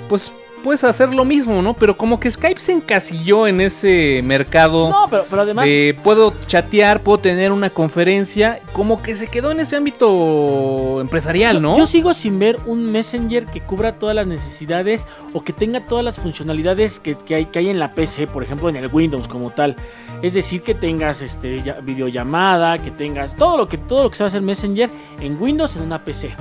[0.08, 0.32] pues
[0.66, 1.76] puedes hacer lo mismo, ¿no?
[1.76, 5.66] Pero como que Skype se encasilló en ese mercado No, pero, pero además...
[5.66, 11.62] de puedo chatear, puedo tener una conferencia, como que se quedó en ese ámbito empresarial,
[11.62, 11.78] ¿no?
[11.78, 16.04] Yo, sigo sin ver un Messenger que cubra todas las necesidades o que tenga todas
[16.04, 19.28] las funcionalidades que, que hay, que hay en la PC, por ejemplo en el Windows
[19.28, 19.76] como tal.
[20.24, 24.16] Es decir, que tengas este, ya- videollamada, que tengas todo lo que todo lo que
[24.16, 26.34] se va a hacer Messenger en Windows en una PC.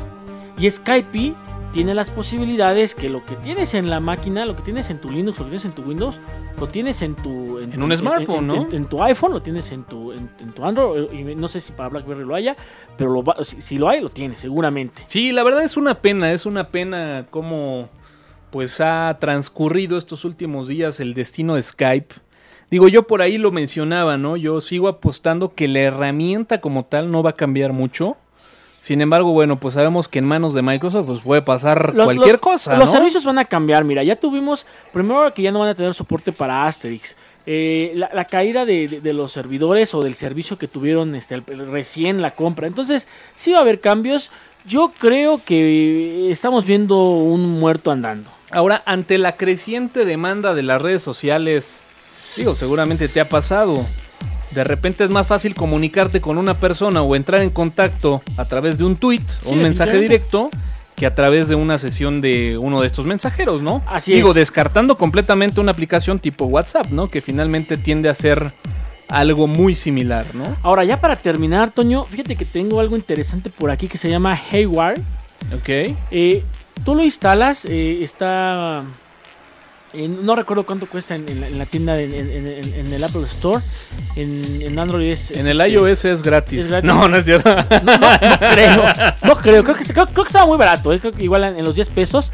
[0.56, 1.34] Y Skype
[1.74, 5.10] tiene las posibilidades que lo que tienes en la máquina, lo que tienes en tu
[5.10, 6.20] Linux, lo que tienes en tu Windows,
[6.58, 8.54] lo tienes en tu En tu- un smartphone, en- ¿no?
[8.68, 11.72] en- en tu iPhone, lo tienes en tu, en, tu Android, y no sé si
[11.72, 12.56] para BlackBerry lo haya,
[12.96, 15.02] pero lo si, si lo hay, lo tienes, seguramente.
[15.06, 17.88] Sí, la verdad es una pena, es una pena cómo
[18.50, 22.14] pues ha transcurrido estos últimos días el destino de Skype.
[22.70, 24.36] Digo, yo por ahí lo mencionaba, ¿no?
[24.36, 28.16] Yo sigo apostando que la herramienta como tal no va a cambiar mucho.
[28.84, 32.32] Sin embargo, bueno, pues sabemos que en manos de Microsoft pues puede pasar Los- cualquier
[32.34, 35.70] los- cosa, Los servicios van a cambiar, mira, ya tuvimos, primero que ya no van
[35.70, 37.16] a tener soporte para Asterix.
[37.46, 41.34] Eh, la, la caída de, de- de los servidores o del servicio que tuvieron este,
[41.36, 42.66] el- recién la compra.
[42.66, 44.30] Entonces, sí va a haber cambios.
[44.66, 48.28] Yo creo que estamos viendo un muerto andando.
[48.50, 51.82] Ahora, ante la creciente demanda de las redes sociales,
[52.36, 53.86] digo, seguramente te ha pasado.
[54.54, 58.78] De repente es más fácil comunicarte con una persona o entrar en contacto a través
[58.78, 60.50] de un tweet o un mensaje directo
[60.94, 63.82] que a través de una sesión de uno de estos mensajeros, ¿no?
[63.86, 64.36] Así Digo, es.
[64.36, 67.08] descartando completamente una aplicación tipo WhatsApp, ¿no?
[67.08, 68.52] Que finalmente tiende a ser
[69.08, 70.56] algo muy similar, ¿no?
[70.62, 74.38] Ahora, ya para terminar, Toño, fíjate que tengo algo interesante por aquí que se llama
[74.52, 75.00] Haywire.
[75.52, 75.96] Ok.
[76.10, 76.44] Eh,
[76.84, 78.84] tú lo instalas, eh, está
[79.94, 82.92] Eh, no recuerdo cuánto cuesta en, en la, en la tienda, en, en- en- en
[82.92, 83.62] el Apple Store.
[84.16, 85.30] En, Android es.
[85.30, 86.64] es En el este- iOS es gratis.
[86.64, 86.86] es gratis.
[86.88, 87.54] No, no es cierto.
[87.84, 88.82] No, no, no creo.
[89.24, 89.62] No creo.
[89.64, 90.92] Creo que, creo, creo que estaba muy barato.
[90.92, 92.30] eh, Creo que igual en, en los 10 pesos.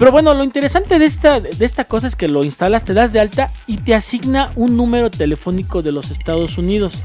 [0.00, 3.12] Pero bueno, lo interesante de esta, de esta cosa es que lo instalas, te das
[3.12, 7.02] de alta y te asigna un número telefónico de los Estados Unidos.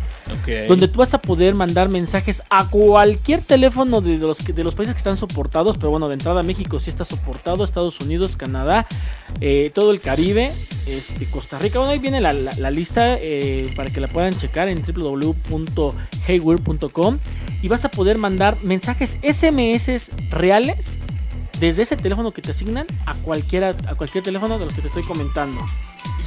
[0.70, 4.96] Donde tú vas a poder mandar mensajes a cualquier teléfono de los, de los países
[4.96, 5.76] que están soportados.
[5.78, 7.66] Pero bueno, de entrada México sí está soportado.
[7.66, 8.88] Estados Unidos, Canadá,
[9.42, 10.54] eh, todo el Caribe,
[10.88, 11.80] este, Costa Rica.
[11.80, 17.18] Bueno, ahí viene la, la- la lista eh, para que la puedan checar en www.haywire.com.
[17.62, 20.98] Y vas a poder mandar mensajes SMS reales
[21.60, 24.88] desde ese teléfono que te asignan a, cualquiera, a cualquier teléfono de los que te
[24.88, 25.62] estoy comentando.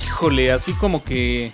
[0.06, 1.52] Híjole, así como que.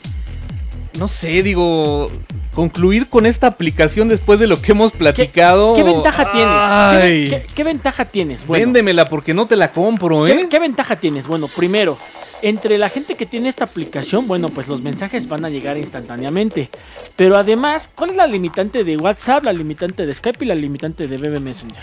[0.98, 2.08] No sé, digo.
[2.54, 5.74] Concluir con esta aplicación después de lo que hemos platicado.
[5.74, 7.28] ¿Qué ventaja tienes?
[7.30, 8.46] ¿Qué, qué- qué ventaja tienes?
[8.46, 10.46] Bueno, Véndemela porque no te la compro, ¿Qué, ¿eh?
[10.48, 11.26] qué ventaja tienes?
[11.26, 11.98] Bueno, primero,
[12.42, 16.70] entre la gente que tiene esta aplicación, bueno, pues los mensajes van a llegar instantáneamente.
[17.16, 21.08] Pero además, ¿cuál es la limitante de WhatsApp, la limitante de Skype y la limitante
[21.08, 21.82] de BB Messenger?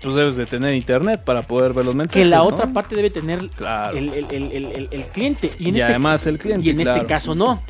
[0.00, 2.22] Tú debes de tener internet para poder ver los mensajes.
[2.22, 2.44] Que la ¿no?
[2.44, 3.96] otra parte debe tener Claro.
[3.98, 5.50] el, el- el- cliente.
[5.58, 6.66] Y, en Y este, además el cliente.
[6.66, 7.06] y en este claro.
[7.08, 7.62] caso no.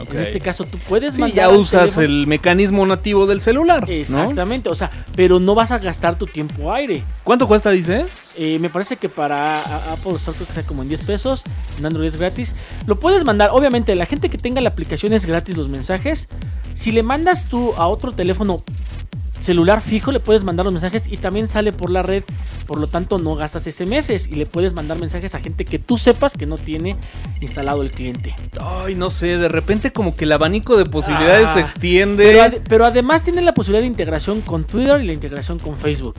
[0.00, 0.12] Ok.
[0.14, 3.86] En este caso tú puedes Sí, mandar ya usas el mecanismo nativo del celular.
[3.88, 3.92] ¿no?
[3.94, 7.02] Exactamente, o sea, pero no vas a gastar tu tiempo aire.
[7.24, 8.32] ¿Cuánto cuesta, dices?
[8.36, 9.60] Eh, me parece que para
[9.92, 11.42] Apple Store creo que sea como en 10 pesos.
[11.78, 12.54] En Android es gratis.
[12.86, 16.28] Lo puedes mandar, obviamente, la gente que tenga la aplicación es gratis los mensajes.
[16.74, 18.62] Si le mandas tú a otro teléfono
[19.42, 22.24] celular fijo, le puedes mandar los mensajes y también sale por la red.
[22.66, 25.96] Por lo tanto, no gastas SMS y le puedes mandar mensajes a gente que tú
[25.98, 26.96] sepas que no tiene
[27.40, 28.34] instalado el cliente.
[28.60, 32.24] Ay, no sé, de repente como que el abanico de posibilidades Ah, se extiende.
[32.24, 35.76] Pero, ade- pero además tiene la posibilidad de integración con Twitter y la integración con
[35.76, 36.16] Facebook.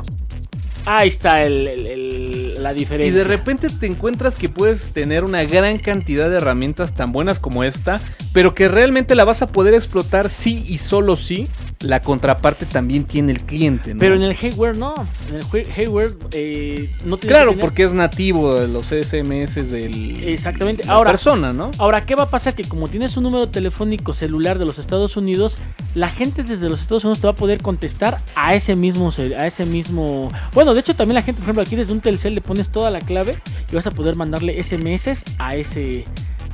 [0.85, 3.13] Ahí está el- el- el- la y diferencia.
[3.15, 7.63] de repente te encuentras que puedes tener una gran cantidad de herramientas tan buenas como
[7.63, 8.01] esta,
[8.33, 11.47] pero que realmente la vas a poder explotar sí y solo si
[11.83, 13.99] la contraparte también tiene el cliente, ¿no?
[13.99, 14.93] Pero en el Hayware no.
[15.29, 19.55] En el Hay- Hayware eh, no tiene Claro, tener- porque es nativo de los SMS
[19.63, 20.83] del Exactamente.
[20.83, 21.71] de la Ahora, persona, ¿no?
[21.79, 22.53] ahora, ¿qué va a pasar?
[22.55, 25.57] Que como tienes un número telefónico celular de los Estados Unidos,
[25.95, 29.47] la gente desde los Estados Unidos te va a poder contestar a ese mismo, a
[29.47, 30.31] ese mismo.
[30.53, 32.89] Bueno, de hecho también la gente, por ejemplo, aquí desde un Telcel le pones toda
[32.89, 33.37] la clave
[33.71, 36.05] y vas a poder mandarle SMS a ese,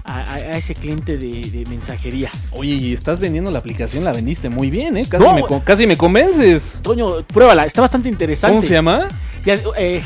[0.07, 2.31] a, a- a ese cliente de, de mensajería.
[2.51, 5.03] Oye, y estás vendiendo la aplicación, la vendiste muy bien, ¿eh?
[5.07, 5.33] Casi, No.
[5.35, 6.79] me, con- casi me convences.
[6.81, 8.55] Toño, pruébala, está bastante interesante.
[8.55, 9.09] ¿Cómo se llama?
[9.45, 10.01] Y, ad- eh,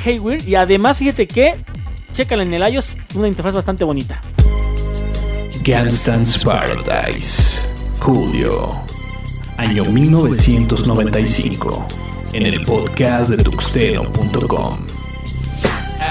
[0.46, 1.56] y además, fíjate que,
[2.14, 4.20] chécala en el iOS, una interfaz bastante bonita.
[5.64, 7.60] Gangsta's Paradise,
[8.00, 8.72] Julio,
[9.58, 11.86] año 1995,
[12.34, 14.78] en el podcast de tuxteno.com.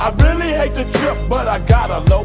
[0.00, 2.24] I really hate the trip, but I gotta low.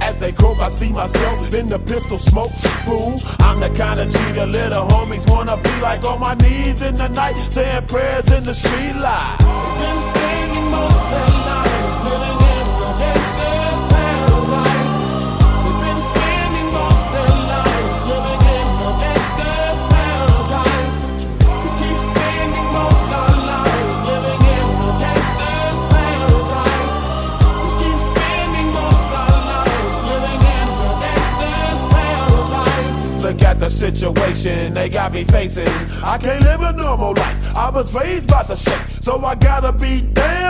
[0.00, 2.52] As they croak, I see myself in the pistol smoke.
[2.86, 6.80] Fool, I'm the kind of G the little homies wanna be like on my knees
[6.80, 9.36] in the night, saying prayers in the street light.
[9.38, 11.69] Been spending most their lives living
[33.30, 35.68] Look at the situation they got me facing.
[36.02, 37.56] I can't live a normal life.
[37.56, 40.49] I was raised by the state, so I gotta be down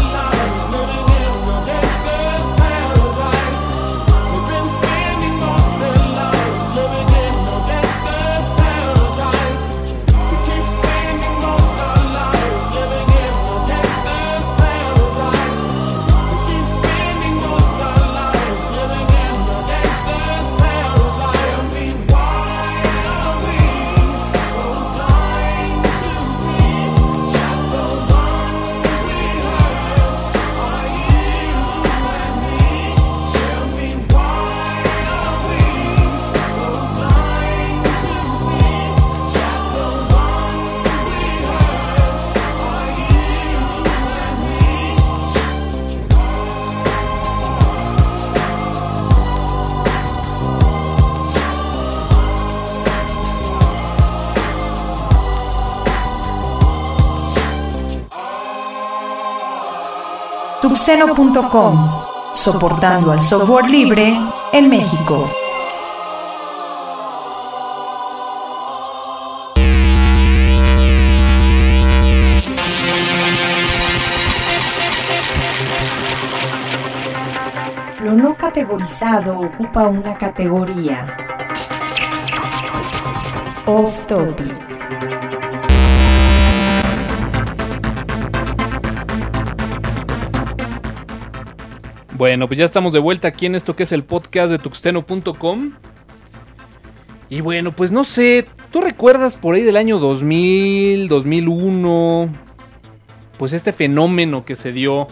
[62.33, 64.13] Soportando al software libre
[64.51, 65.25] en México.
[78.03, 81.07] Lo no categorizado ocupa una categoría.
[83.65, 84.70] Off topic.
[92.21, 95.71] Bueno, pues ya estamos de vuelta aquí en esto que es el podcast de tuxteno.com.
[97.29, 102.29] Y bueno, pues no sé, ¿tú recuerdas por ahí del año 2000, 2001?
[103.39, 105.07] Pues este fenómeno que se dio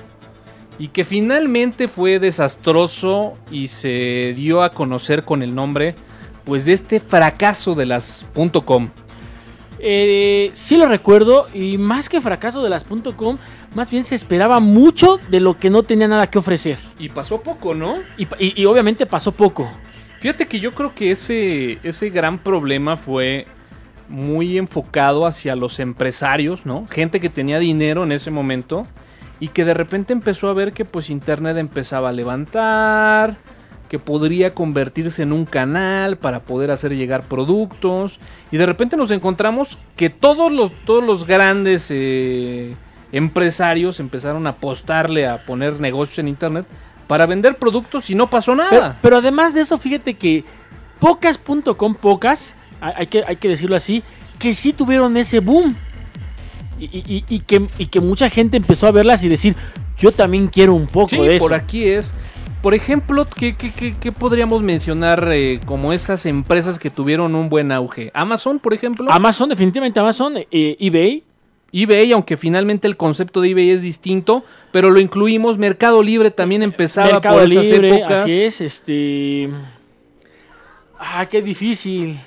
[0.78, 5.96] y que finalmente fue desastroso y se dio a conocer con el nombre
[6.44, 8.28] pues de este fracaso de las
[8.64, 8.90] .com.
[9.80, 12.86] Eh, sí lo recuerdo y más que fracaso de las
[13.16, 13.40] .com,
[13.76, 16.78] más bien se esperaba mucho de lo que no tenía nada que ofrecer.
[16.98, 17.98] Y pasó poco, ¿no?
[18.18, 19.70] Y, pa- y- y obviamente pasó poco.
[20.20, 23.46] Fíjate que yo creo que ese, ese gran problema fue
[24.10, 26.88] muy enfocado hacia los empresarios, ¿no?
[26.90, 28.88] Gente que tenía dinero en ese momento
[29.40, 33.38] y que de repente empezó a ver que pues internet empezaba a levantar,
[33.88, 38.20] que podría convertirse en un canal para poder hacer llegar productos
[38.52, 42.76] y de repente nos encontramos que todos los todos los grandes eh,
[43.12, 46.66] empresarios empezaron a apostarle a poner negocios en internet
[47.08, 48.70] para vender productos y no pasó nada.
[48.70, 50.44] Pero, pero además de eso, fíjate que
[51.00, 54.04] pocas.com, pocas, hay que, hay que decirlo así,
[54.38, 55.76] que sí tuvieron ese boom.
[56.80, 59.56] Y, y- y- y que, y que mucha gente empezó a verlas y decir,
[59.98, 61.46] yo también quiero un poco Sí, de eso.
[61.46, 62.14] por aquí es.
[62.62, 67.50] Por ejemplo, ¿qué, qué- qué- qué podríamos mencionar eh, como esas empresas que tuvieron un
[67.50, 68.12] buen auge?
[68.14, 69.12] Amazon, por ejemplo.
[69.12, 71.24] Amazon, definitivamente Amazon, eh, eBay.
[71.72, 75.58] eBay, aunque finalmente el concepto de eBay es distinto, pero lo incluimos.
[75.58, 78.20] Mercado Libre también empezaba Mercado por esas Libre, épocas.
[78.22, 79.50] así es, este...
[81.00, 82.20] Ah, qué difícil.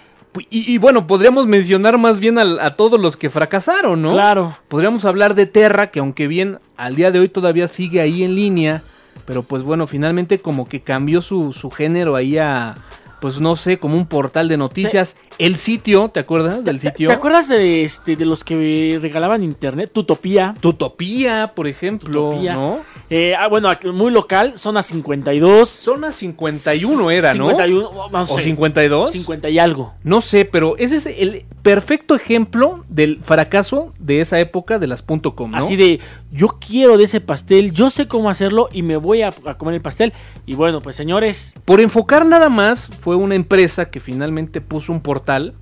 [0.49, 4.13] Y, y bueno, podríamos mencionar más bien a, todos los que fracasaron, ¿no?
[4.13, 4.57] Claro.
[4.69, 8.35] Podríamos hablar de Terra, que aunque bien al día de hoy todavía sigue ahí en
[8.35, 8.83] línea,
[9.27, 12.77] pero pues bueno, finalmente como que cambió su, su género ahí a,
[13.23, 15.17] pues no sé, como un portal de noticias.
[15.39, 17.07] El sitio, ¿te acuerdas del ¿Te, sitio?
[17.07, 19.93] te acuerdas de, este, de los que regalaban internet?
[19.93, 20.57] Tutopía.
[20.61, 22.55] Tutopía, por ejemplo, Tutopía.
[22.55, 22.81] ¿no?
[23.15, 25.69] Eh, ah, bueno, muy local, zona 52.
[25.69, 27.51] Zona 51 era, ¿no?
[27.51, 29.13] 51, no ¿O sé, 52?
[29.13, 29.93] 50 y algo.
[30.03, 35.03] No sé, pero ese es el perfecto ejemplo del fracaso de esa época de las
[35.03, 35.59] .com, ¿no?
[35.59, 36.01] Así de,
[36.31, 39.75] yo quiero de ese pastel, yo sé cómo hacerlo y me voy a, a comer
[39.75, 40.15] el pastel.
[40.47, 45.03] Y bueno, pues señores, Por enfocar nada más, fue una empresa que finalmente puso un
[45.03, 45.53] portal.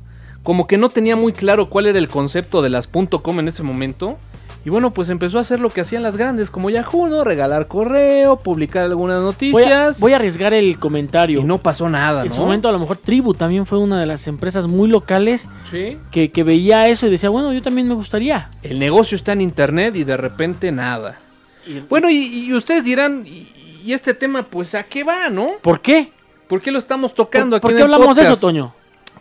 [0.44, 3.64] Como que no tenía muy claro cuál era el concepto de las .com en ese
[3.64, 4.18] momento.
[4.62, 7.24] Y bueno, pues empezó a hacer lo que hacían las grandes, como Yahoo, ¿no?
[7.24, 10.00] Regalar correo, publicar algunas voy a, noticias.
[10.00, 11.40] voy a arriesgar el comentario.
[11.40, 12.34] Y no pasó nada, en ¿no?
[12.34, 15.96] su momento a lo mejor Tribu también fue una de las empresas muy locales Sí.
[16.10, 18.50] que, que veía eso y decía, bueno, yo también me gustaría.
[18.62, 21.18] El negocio está en internet y de repente nada.
[21.66, 25.52] Y- Bueno, y, y ustedes dirán, y, este tema, pues, ¿a qué va, no?
[25.62, 26.12] ¿Por qué?
[26.48, 28.36] ¿Por qué lo estamos tocando ¿Por, aquí por en qué el hablamos de eso?
[28.36, 28.74] Toño?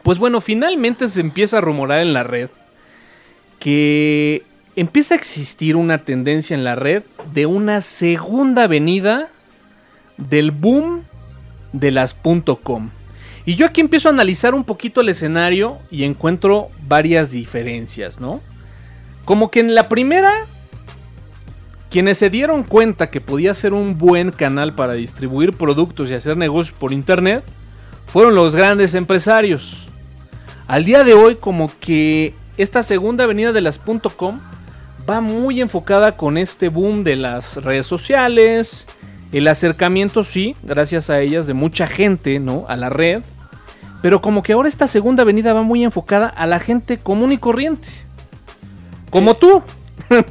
[0.03, 2.49] Pues bueno, finalmente se empieza a rumorar en la red
[3.59, 4.43] que
[4.75, 7.03] empieza a existir una tendencia en la red
[7.33, 9.29] de una segunda venida
[10.17, 11.03] del boom
[11.73, 12.89] de las .com.
[13.45, 18.41] Y yo aquí empiezo a analizar un poquito el escenario y encuentro varias diferencias, ¿no?
[19.25, 20.31] Como que en la primera,
[21.89, 26.37] quienes se dieron cuenta que podía ser un buen canal para distribuir productos y hacer
[26.37, 27.43] negocios por internet,
[28.07, 29.87] fueron los grandes empresarios.
[30.67, 34.39] Al día de hoy, como que esta segunda avenida de las .com
[35.07, 38.85] va muy enfocada con este boom de las redes sociales,
[39.31, 42.65] el acercamiento sí, gracias a ellas de mucha gente, ¿no?
[42.67, 43.21] A la red.
[44.01, 47.37] Pero como que ahora esta segunda avenida va muy enfocada a la gente común y
[47.37, 47.89] corriente.
[49.09, 49.61] Como Eh, tú.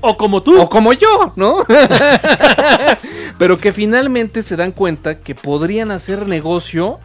[0.00, 0.60] O como tú.
[0.60, 1.58] O como yo, ¿no?
[3.38, 6.98] Pero que finalmente se dan cuenta que podrían hacer negocio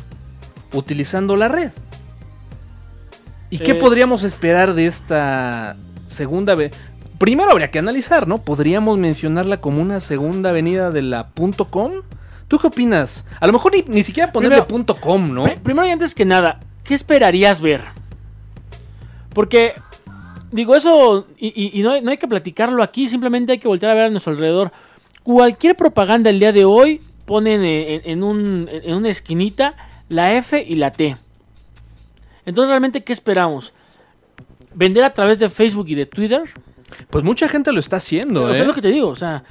[0.72, 1.72] utilizando la red.
[3.50, 3.76] ¿Y qué Eh.
[3.76, 5.76] podríamos esperar de esta
[6.08, 6.72] segunda vez?
[7.18, 8.40] Primero habría que analizar, ¿no?
[8.40, 11.30] ¿Podríamos mencionarla como una segunda avenida de la
[11.70, 11.92] .com?
[12.48, 13.26] ¿Tú qué opinas?
[13.40, 15.44] A lo mejor ni, ni siquiera ponerle Primero- .com, ¿no?
[15.44, 17.82] Pri- Primero y antes que nada, ¿qué esperarías ver?
[19.34, 19.74] Porque,
[20.52, 23.68] digo, eso, y, y- y no, hay, no hay que platicarlo aquí, simplemente hay que
[23.68, 24.72] voltear a ver a nuestro alrededor.
[25.24, 29.76] Cualquier propaganda el día de hoy ponen en, en un- en una esquinita
[30.10, 31.16] la F y la T.
[32.46, 33.74] Entonces, realmente, ¿qué esperamos?
[34.76, 36.42] ¿Vender a través de Facebook y de Twitter?
[37.10, 38.62] Pues mucha gente lo está haciendo, O sea, ¿eh?
[38.62, 39.44] es lo que te digo, o sea,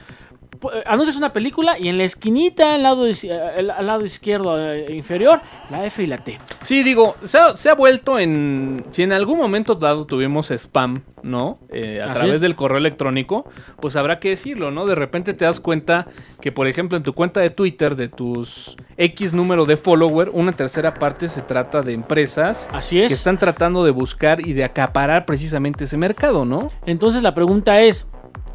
[0.87, 5.41] anuncias una película y en la esquinita, al lado, eh, al lado izquierdo eh, inferior,
[5.71, 6.39] la F y la T.
[6.63, 8.85] Sí, digo, se ha, se ha vuelto en...
[8.91, 11.59] Si en algún momento dado tuvimos spam, ¿no?
[11.71, 12.41] Eh, a Así través es.
[12.41, 13.45] del correo electrónico,
[13.81, 14.87] pues habrá que decirlo, ¿no?
[14.87, 16.07] De repente te das cuenta
[16.41, 20.53] que, por ejemplo, en tu cuenta de Twitter, de tus X número de follower, una
[20.53, 23.09] tercera parte se trata de empresas Así es.
[23.09, 26.71] que están tratando de buscar y de acaparar precisamente ese mercado, ¿no?
[26.87, 28.07] Entonces la pregunta es,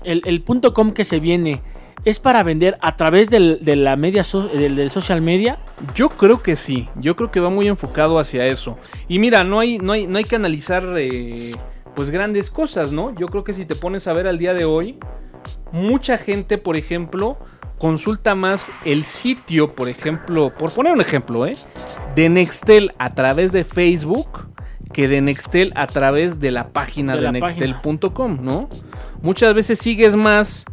[0.03, 1.61] el, el punto .com que se viene,
[2.07, 5.59] ¿es para vender a través del, de la media so- del, del social media?
[5.93, 8.77] Yo creo que sí, yo creo que va muy enfocado hacia eso.
[9.09, 11.51] Y mira, no hay, no hay, no hay que analizar eh,
[11.95, 13.13] pues grandes cosas, ¿no?
[13.15, 14.97] Yo creo que si te pones a ver al día de hoy,
[15.73, 17.37] mucha gente, por ejemplo,
[17.77, 21.57] consulta más el sitio, por ejemplo, por poner un ejemplo, ¿eh?
[22.15, 24.47] De Nextel a través de Facebook
[24.93, 28.69] que de Nextel a través de la página De de, nextel.com, ¿no?
[29.21, 30.63] Muchas veces sigues más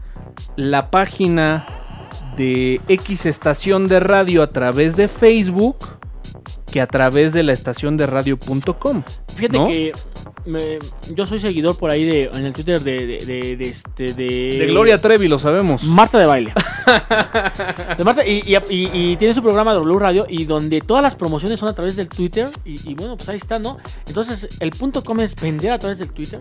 [0.56, 1.66] la página
[2.36, 5.76] de X estación de radio a través de Facebook
[6.70, 9.02] que a través de la estación de radio.com.
[9.34, 9.66] Fíjate ¿no?
[9.66, 9.92] que
[10.46, 10.78] me-
[11.14, 14.58] yo soy seguidor por ahí de, en el Twitter de, de, de- de este, de...
[14.58, 15.82] De Gloria Trevi, lo sabemos.
[15.84, 16.52] Marta de baile.
[17.96, 21.02] De Marta, y, y- y- y tiene su programa de W Radio y donde todas
[21.02, 22.50] las promociones son a través del Twitter.
[22.64, 23.78] Y, y bueno, pues ahí está, ¿no?
[24.06, 26.40] Entonces, el punto com es vender a través del Twitter.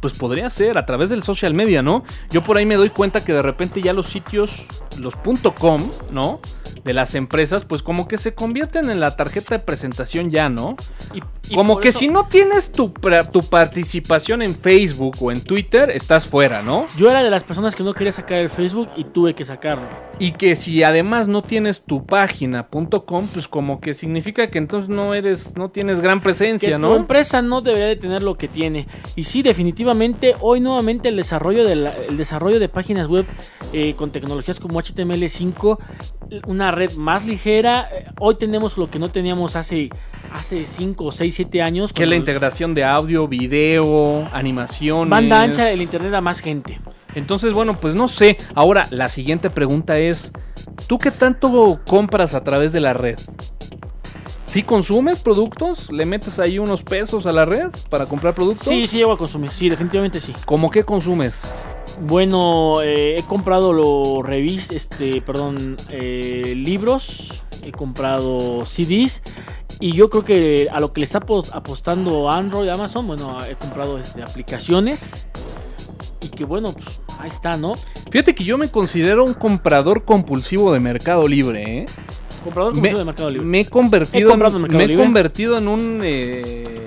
[0.00, 2.02] Pues podría ser a través del social media, ¿no?
[2.30, 4.66] Yo por ahí me doy cuenta que de repente ya los sitios,
[4.98, 5.14] los
[5.56, 5.82] .com,
[6.12, 6.40] ¿no?
[6.86, 10.76] De las empresas, pues como que se convierten en la tarjeta de presentación ya, ¿no?
[11.12, 11.20] Y,
[11.52, 12.92] y Como que eso- si no tienes tu,
[13.32, 16.86] tu participación en Facebook o en Twitter, estás fuera, ¿no?
[16.96, 19.86] Yo era de las personas que no quería sacar el Facebook y tuve que sacarlo.
[20.18, 25.12] Y que si además no tienes tu página.com, pues como que significa que entonces no
[25.14, 26.96] eres, no tienes gran Que presencia, tu ¿no?
[26.96, 28.86] empresa no debería de tener lo que tiene.
[29.16, 33.26] Y sí, definitivamente, hoy nuevamente el desarrollo de, la- el desarrollo de páginas web
[33.72, 35.78] eh, con tecnologías como HTML5,
[36.46, 37.88] una red más ligera.
[38.20, 39.90] Hoy tenemos lo que no teníamos hace
[40.32, 41.92] hace 5, 6, 7 años.
[41.92, 45.10] Que es la integración de audio, video, animaciones.
[45.10, 46.80] Banda ancha, el internet a más gente.
[47.14, 48.36] Entonces, bueno, pues no sé.
[48.54, 50.32] Ahora, la siguiente pregunta es,
[50.86, 53.18] ¿tú qué tanto compras a través de la red?
[54.48, 55.90] ¿Sí consumes productos?
[55.90, 58.66] ¿Le metes ahí unos pesos a la red para comprar productos?
[58.66, 59.50] Sí, sí llego a consumir.
[59.50, 60.32] Sí, definitivamente sí.
[60.44, 61.42] ¿Cómo qué consumes?
[62.00, 69.22] Bueno, eh, he comprado los revis, este, perdón, eh, libros, he comprado CDs
[69.80, 73.54] y yo creo que a lo que le está apos- apostando Android, Amazon, bueno, he
[73.54, 75.26] comprado este, aplicaciones
[76.20, 77.72] y que bueno, pues ahí está, ¿no?
[78.10, 81.86] Fíjate que yo me considero un comprador compulsivo de Mercado Libre, ¿eh?
[82.44, 83.46] Comprador Me, compulsivo de Mercado Libre.
[83.46, 86.84] me he convertido, He en me he convertido en un eh,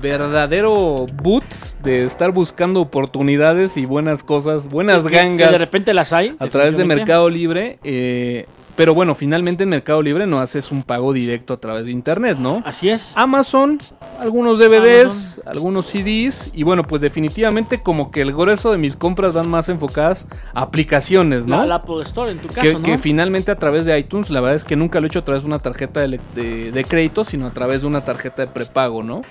[0.00, 1.44] verdadero boot
[1.82, 6.36] de estar buscando oportunidades y buenas cosas, buenas que gangas de repente las hay.
[6.38, 6.84] a través de.
[6.84, 7.78] Mercado Libre.
[7.84, 11.92] eh, pero bueno, finalmente en Mercado Libre no haces un pago directo a través de
[11.92, 12.62] internet, ¿no?
[12.66, 13.12] Así es.
[13.14, 13.78] Amazon,
[14.18, 15.44] algunos DVDs, Amazon.
[15.48, 19.68] algunos CDs y bueno, pues definitivamente como que el grueso de mis compras van más
[19.68, 21.58] enfocadas a aplicaciones, ¿no?
[21.58, 22.82] La, la Apple Store en tu caso, que, ¿no?
[22.82, 25.24] que finalmente a través de iTunes, la verdad es que nunca lo he hecho a
[25.24, 29.02] través de una tarjeta de- de crédito, sino a través de una tarjeta de prepago,
[29.02, 29.22] ¿no?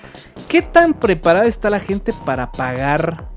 [0.48, 3.28] ¿Qué tan preparada está la gente para pagar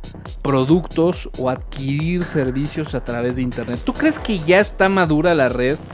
[0.41, 3.79] productos o adquirir servicios a través de internet.
[3.83, 5.77] ¿Tú crees que ya está madura la red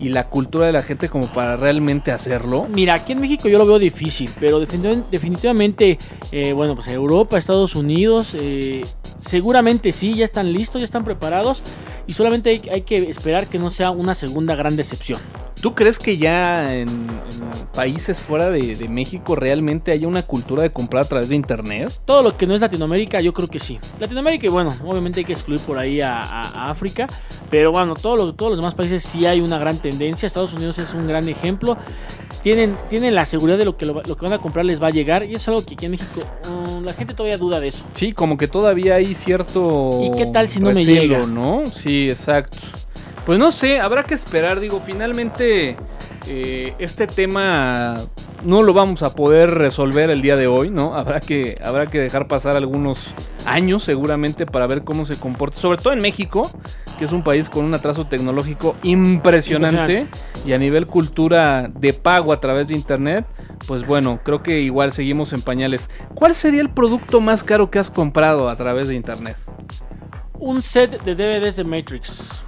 [0.00, 2.66] y la cultura de la gente como para realmente hacerlo?
[2.72, 5.98] Mira, aquí en México yo lo veo difícil, pero definitiv- definitivamente,
[6.32, 8.84] eh, bueno, pues Europa, Estados Unidos, eh,
[9.20, 11.62] seguramente sí, ya están listos, ya están preparados
[12.06, 15.20] y solamente hay, hay que esperar que no sea una segunda gran decepción.
[15.60, 20.62] ¿Tú crees que ya en, en países fuera de, de México realmente haya una cultura
[20.62, 21.90] de comprar a través de internet?
[22.04, 23.78] Todo lo que no es Latinoamérica, yo creo que sí.
[23.98, 27.08] Latinoamérica, bueno, obviamente hay que excluir por ahí a, a- a África,
[27.50, 30.26] pero bueno, todo lo- todos los demás países sí hay una gran tendencia.
[30.26, 31.76] Estados Unidos es un gran ejemplo.
[32.42, 34.88] Tienen, tienen la seguridad de lo que, lo, lo que van a comprar les va
[34.88, 37.68] a llegar, y es algo que aquí en México mm, la gente todavía duda de
[37.68, 37.84] eso.
[37.94, 40.00] Sí, como que todavía hay cierto.
[40.02, 41.26] ¿Y qué tal si no me llega?
[41.26, 41.64] ¿no?
[41.72, 42.58] Sí, exacto.
[43.26, 44.60] Pues no sé, habrá que esperar.
[44.60, 45.76] Digo, finalmente
[46.28, 47.96] eh, este tema
[48.44, 50.94] no lo vamos a poder resolver el día de hoy, ¿no?
[50.94, 53.08] Habrá que, habrá que dejar pasar algunos
[53.44, 56.52] años seguramente para ver cómo se comporta, sobre todo en México,
[57.00, 60.06] que es un país con un atraso tecnológico impresionante
[60.46, 63.26] y a nivel cultura de pago a través de internet,
[63.66, 65.90] pues bueno, creo que igual seguimos en pañales.
[66.14, 69.36] ¿Cuál sería el producto más caro que has comprado a través de internet?
[70.38, 72.44] Un set de DVDs de Matrix.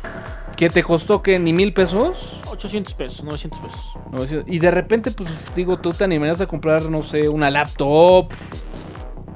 [0.58, 2.40] ¿Qué te costó que ni mil pesos?
[2.50, 4.44] 800 pesos, 900 pesos.
[4.48, 8.32] Y de repente, pues digo, tú te animarías a comprar, no sé, una laptop,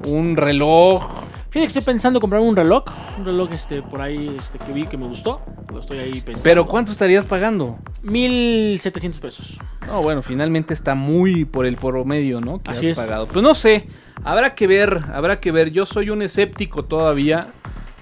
[0.05, 1.01] un reloj.
[1.49, 2.83] Fíjate que estoy pensando comprar un reloj.
[3.17, 5.41] Un reloj este, por ahí este, que vi que me gustó.
[5.71, 6.41] Lo estoy ahí pensando.
[6.43, 7.79] Pero ¿cuánto estarías pagando?
[8.01, 9.59] 1700 pesos.
[9.87, 12.61] No, bueno, finalmente está muy por el promedio, ¿no?
[12.61, 12.97] Que Así has es.
[12.97, 13.27] pagado.
[13.27, 13.87] Pues no sé,
[14.25, 15.71] habrá que ver, habrá que ver.
[15.71, 17.53] Yo soy un escéptico todavía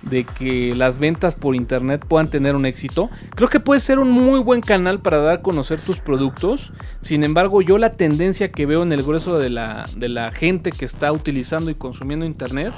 [0.04, 3.10] de que las ventas por internet puedan tener un éxito.
[3.36, 6.72] Creo que puede ser un muy buen canal para dar a conocer tus productos.
[7.04, 10.72] Sin embargo, yo la tendencia que veo en el grueso de la, de la gente
[10.72, 12.74] que está utilizando y consumiendo internet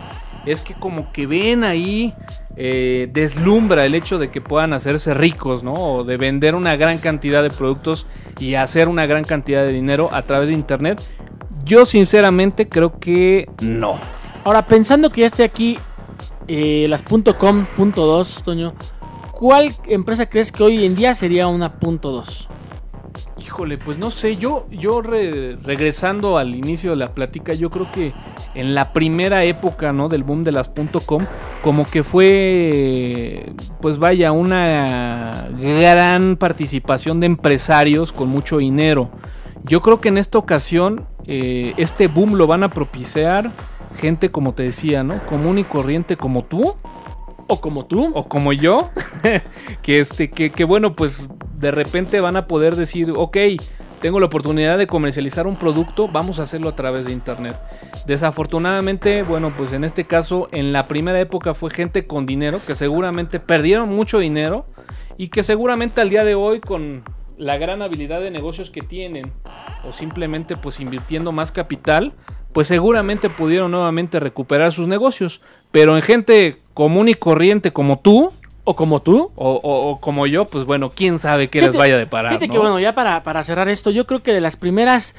[0.45, 2.13] es que como que ven ahí
[2.57, 5.73] eh, deslumbra el hecho de que puedan hacerse ricos, ¿no?
[5.73, 8.07] O de vender una gran cantidad de productos
[8.39, 11.01] y hacer una gran cantidad de dinero a través de internet.
[11.63, 13.97] Yo sinceramente creo que no.
[14.43, 15.79] Ahora, pensando que ya esté aquí
[16.47, 18.73] eh, las .com, .2, Toño,
[19.31, 22.47] ¿cuál empresa crees que hoy en día sería una .2?
[23.39, 27.91] Híjole, pues no sé, yo, yo re- regresando al inicio de la plática, yo creo
[27.91, 28.13] que
[28.55, 30.09] en la primera época, ¿no?
[30.09, 30.71] Del boom de las
[31.05, 31.23] .com,
[31.61, 39.09] como que fue, pues vaya, una gran participación de empresarios con mucho dinero.
[39.65, 43.51] Yo creo que en esta ocasión, eh, este boom lo van a propiciar
[43.97, 45.19] gente, como te decía, ¿no?
[45.25, 46.75] Común y corriente como tú,
[47.47, 48.11] O como tú.
[48.13, 48.89] o como yo,
[49.81, 51.21] que este, que, que bueno, pues
[51.57, 53.37] de repente van a poder decir, ok,
[54.03, 57.55] tengo la oportunidad de comercializar un producto, vamos a hacerlo a través de internet.
[58.05, 62.75] Desafortunadamente, bueno, pues en este caso, en la primera época fue gente con dinero, que
[62.75, 64.65] seguramente perdieron mucho dinero
[65.17, 67.03] y que seguramente al día de hoy con
[67.37, 69.31] la gran habilidad de negocios que tienen
[69.87, 72.13] o simplemente pues invirtiendo más capital,
[72.53, 75.41] pues seguramente pudieron nuevamente recuperar sus negocios.
[75.71, 78.31] Pero en gente común y corriente como tú,
[78.65, 79.31] O como tú.
[79.35, 82.29] o, o- o como yo, pues bueno, quién sabe qué les vaya a deparar.
[82.31, 82.53] Fíjate ¿no?
[82.53, 85.15] que bueno, ya para, para cerrar esto, yo creo que de las primeras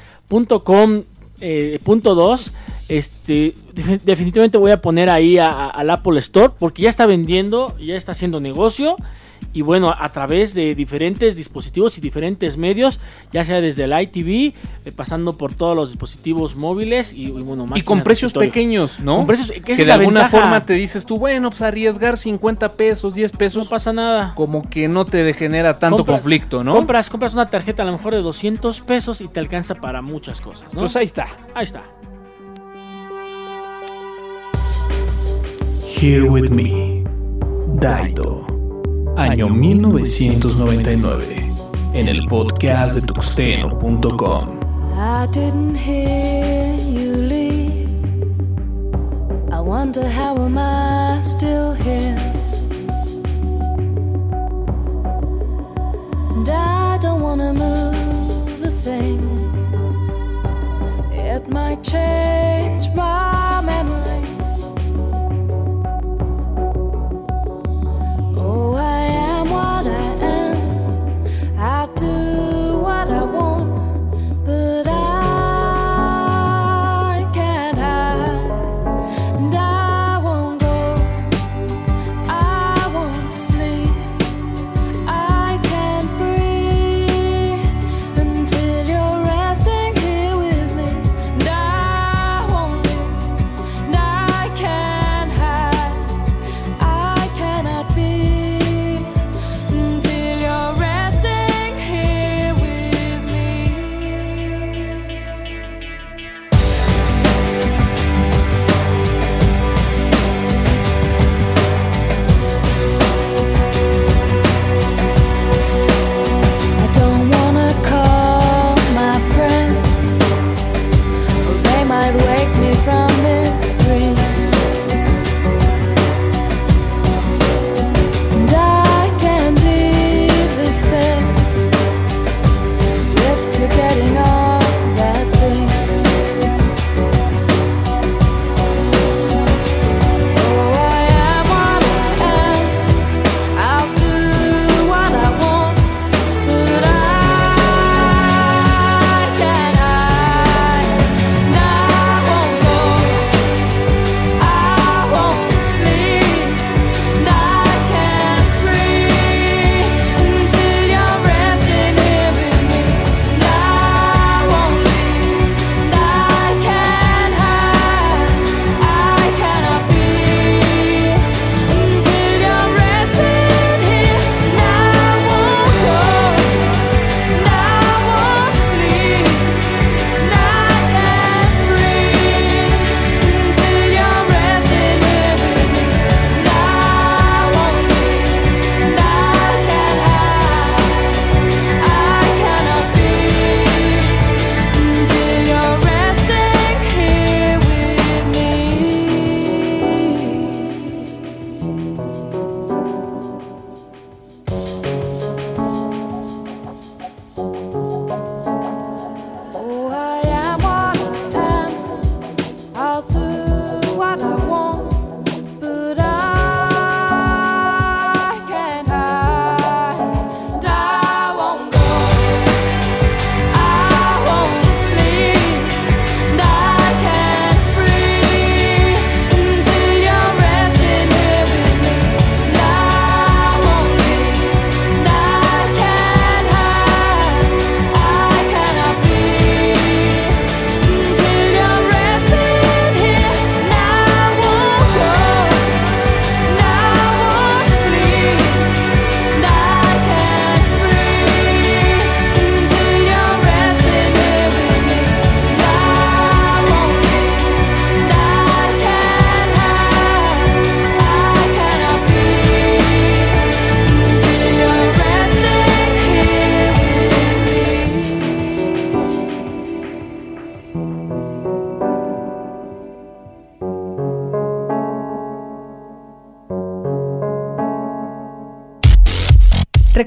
[0.63, 1.03] .com,
[1.41, 2.51] eh, punto .2,
[2.89, 7.05] este, defi- definitivamente voy a poner ahí a- a- al Apple Store porque ya está
[7.05, 8.95] vendiendo, ya está haciendo negocio
[9.55, 12.99] y bueno, a través de diferentes dispositivos y diferentes medios,
[13.31, 14.53] ya sea desde el ITV,
[14.85, 19.15] eh, pasando por todos los dispositivos móviles y, y, bueno, y con precios pequeños, ¿no?
[19.17, 20.41] Con precios- que de la alguna ventaja.
[20.43, 24.33] forma te dices tú, bueno, pues arriesgar 50 pesos, 10 No pesos, pasa nada.
[24.35, 26.73] como que no te genera tanto Compras- conflicto, ¿no?
[26.75, 30.41] Compras, compras una tarjeta a lo mejor de 200 pesos y te alcanza para muchas
[30.41, 30.81] cosas, ¿no?
[30.81, 31.27] Pues ahí está.
[31.53, 31.81] Ahí está.
[35.97, 37.03] Here with me,
[37.79, 38.45] Daito,
[39.17, 41.51] año 1999,
[41.93, 44.59] en el podcast de tuxteno.com.
[44.93, 47.89] I didn't hear you leave.
[49.51, 52.17] I wonder how am I still here?
[56.35, 59.21] And I don't wanna move a thing.
[61.13, 63.34] It might change my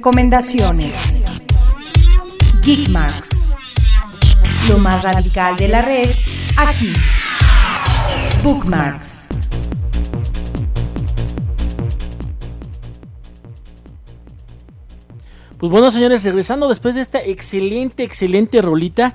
[0.09, 1.23] Recomendaciones.
[2.63, 3.29] Geekmarks.
[4.71, 6.09] Lo más radical de la red,
[6.57, 6.95] aquí.
[8.43, 9.27] Bookmarks.
[15.59, 19.13] Pues bueno, señores, regresando después de esta excelente, excelente rolita.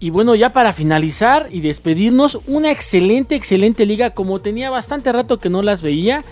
[0.00, 4.14] Y bueno, ya para finalizar y despedirnos, una excelente, excelente liga.
[4.14, 6.24] Como tenía bastante rato que no las veía.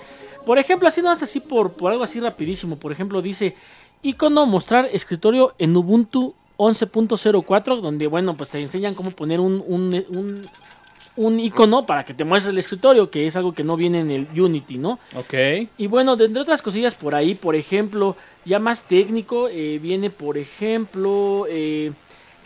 [0.45, 2.77] Por ejemplo, así no es así por, por algo así rapidísimo.
[2.77, 3.57] Por ejemplo, dice
[4.03, 10.05] icono mostrar escritorio en Ubuntu 11.04, donde bueno, pues te enseñan cómo poner un, un,
[10.09, 10.47] un,
[11.17, 14.11] un icono para que te muestre el escritorio, que es algo que no viene en
[14.11, 14.99] el Unity, ¿no?
[15.15, 15.33] Ok.
[15.77, 18.15] Y bueno, de entre otras cosillas por ahí, por ejemplo,
[18.45, 21.91] ya más técnico, eh, viene por ejemplo, eh,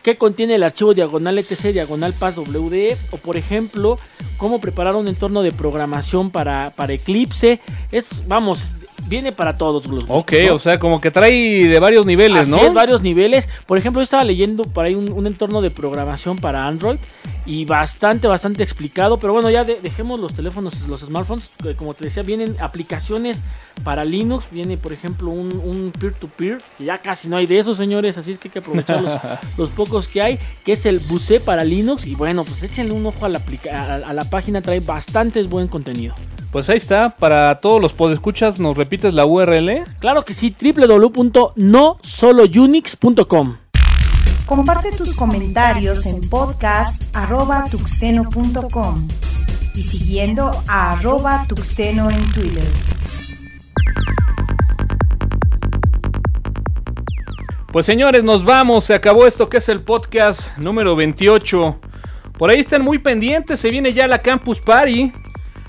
[0.04, 3.98] qué contiene el archivo diagonal etc, diagonal passwd, o por ejemplo,
[4.38, 7.60] cómo preparar un entorno de programación para, para Eclipse.
[7.92, 8.74] Es, vamos,
[9.08, 10.22] viene para todos los gustos.
[10.22, 10.56] Ok, ¿no?
[10.56, 12.58] o sea, como que trae de varios niveles, Así ¿no?
[12.62, 13.48] es, varios niveles.
[13.66, 16.98] Por ejemplo, yo estaba leyendo por ahí un, un entorno de programación para Android
[17.46, 19.18] y bastante, bastante explicado.
[19.20, 21.50] Pero bueno, ya de- dejemos los teléfonos, los smartphones.
[21.62, 23.42] que Como te decía, vienen aplicaciones
[23.84, 24.48] para Linux.
[24.52, 28.18] Viene, por ejemplo, un, peer-to-peer, que ya casi no hay de esos, señores.
[28.18, 29.14] Así es que hay que aprovechar los,
[29.58, 32.06] los pocos que hay, que es el Buce para Linux.
[32.06, 33.42] Y bueno, pues échenle un ojo a la,
[33.72, 36.14] a, a la página, trae bastantes buen contenido.
[36.52, 39.86] Pues ahí está, para todos los podescuchas, ¿nos repites la URL?
[40.00, 43.58] Claro que sí, www.nosolounix.com.
[44.46, 49.08] Comparte tus comentarios en podcast.tuxteno.com
[49.76, 52.66] y siguiendo a arroba tuxteno en Twitter.
[57.72, 61.80] Pues señores, nos vamos, se acabó esto que es el podcast número 28.
[62.38, 65.14] Por ahí están muy pendientes, se viene ya la Campus Party.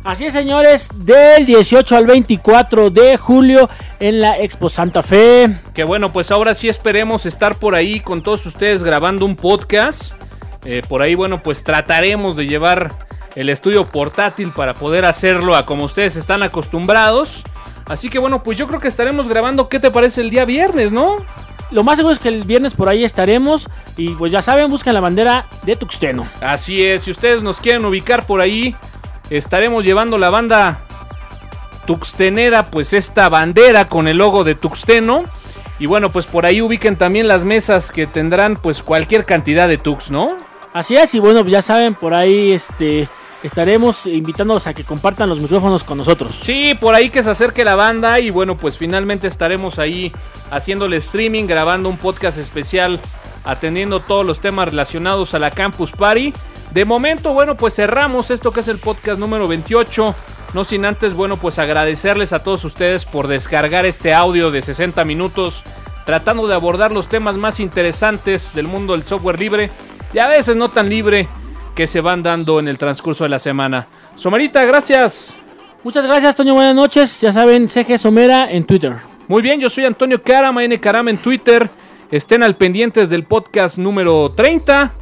[0.04, 5.54] Así es, señores, del 18 al 24 de julio en la Expo Santa Fe.
[5.74, 10.14] Que bueno, pues ahora sí esperemos estar por ahí con todos ustedes grabando un podcast.
[10.64, 12.90] Eh, por ahí, bueno, pues trataremos de llevar
[13.36, 17.44] el estudio portátil para poder hacerlo a como ustedes están acostumbrados.
[17.86, 20.90] Así que bueno, pues yo creo que estaremos grabando, ¿qué te parece el día viernes,
[20.90, 21.18] no?
[21.70, 23.68] Lo más seguro es que el viernes por ahí estaremos.
[23.96, 26.28] Y pues ya saben, busquen la bandera de Tuxteno.
[26.40, 28.74] Así es, si ustedes nos quieren ubicar por ahí,
[29.36, 30.80] estaremos llevando la banda
[31.86, 35.24] tuxtenera, pues esta bandera con el logo de Tuxteno.
[35.78, 39.78] Y bueno, pues por ahí ubiquen también las mesas que tendrán pues cualquier cantidad de
[39.78, 40.36] tux, ¿no?
[40.72, 43.08] Así es, y bueno, ya saben, por ahí este
[43.42, 46.40] estaremos invitándolos a que compartan los micrófonos con nosotros.
[46.42, 50.12] Sí, por ahí que se acerque la banda y bueno, pues finalmente estaremos ahí
[50.50, 53.00] haciéndole streaming, grabando un podcast especial,
[53.44, 56.32] atendiendo todos los temas relacionados a la Campus Party.
[56.72, 60.14] De momento, bueno, pues cerramos esto que es el podcast número 28.
[60.54, 65.04] No sin antes, bueno, pues agradecerles a todos ustedes por descargar este audio de 60
[65.04, 65.62] minutos,
[66.06, 69.70] tratando de abordar los temas más interesantes del mundo del software libre
[70.14, 71.28] y a veces no tan libre
[71.74, 73.86] que se van dando en el transcurso de la semana.
[74.16, 75.34] Somarita, gracias.
[75.84, 76.54] Muchas gracias, Toño.
[76.54, 77.20] Buenas noches.
[77.20, 78.96] Ya saben, CG Somera en Twitter.
[79.28, 81.68] Muy bien, yo soy Antonio Carama, N Carama en Twitter.
[82.10, 85.01] Estén al pendientes del podcast número 30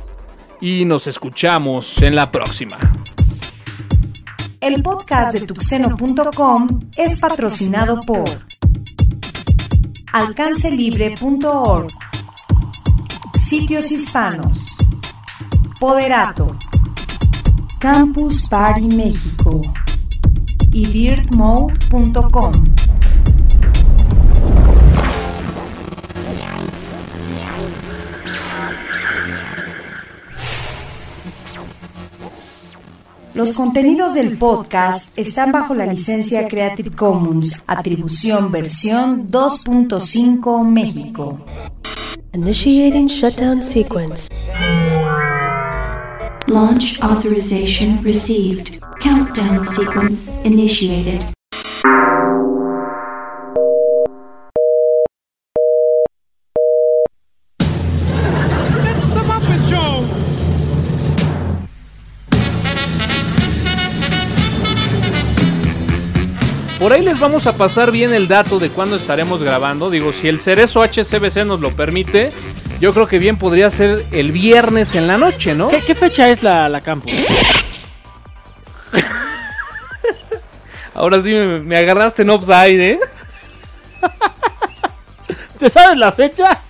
[0.61, 2.79] y nos escuchamos en la próxima.
[4.61, 8.29] El podcast de tuxteno.com es patrocinado por
[10.13, 11.89] alcancelibre.org,
[13.39, 14.77] Sitios Hispanos,
[15.79, 16.57] Poderato,
[17.79, 19.61] Campus Party México
[20.73, 22.53] y dirtmode.com.
[33.33, 41.41] Los contenidos del podcast están bajo la licencia Creative Commons, atribución versión 2.5 México.
[42.33, 44.29] Initiating shutdown sequence.
[46.49, 48.81] Launch authorization received.
[49.01, 51.33] Countdown sequence initiated.
[66.81, 69.91] Por ahí les vamos a pasar bien el dato de cuándo estaremos grabando.
[69.91, 72.31] Digo, si el cerezo HCBC nos lo permite,
[72.81, 75.69] yo creo que bien podría ser el viernes en la noche, ¿no?
[75.69, 77.13] ¿Qué, qué fecha es la, la campus?
[80.95, 82.99] Ahora sí me, me agarraste en offside, ¿eh?
[85.59, 86.63] ¿Te sabes la fecha?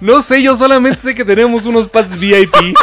[0.00, 2.54] No sé, yo solamente sé que tenemos unos pads VIP.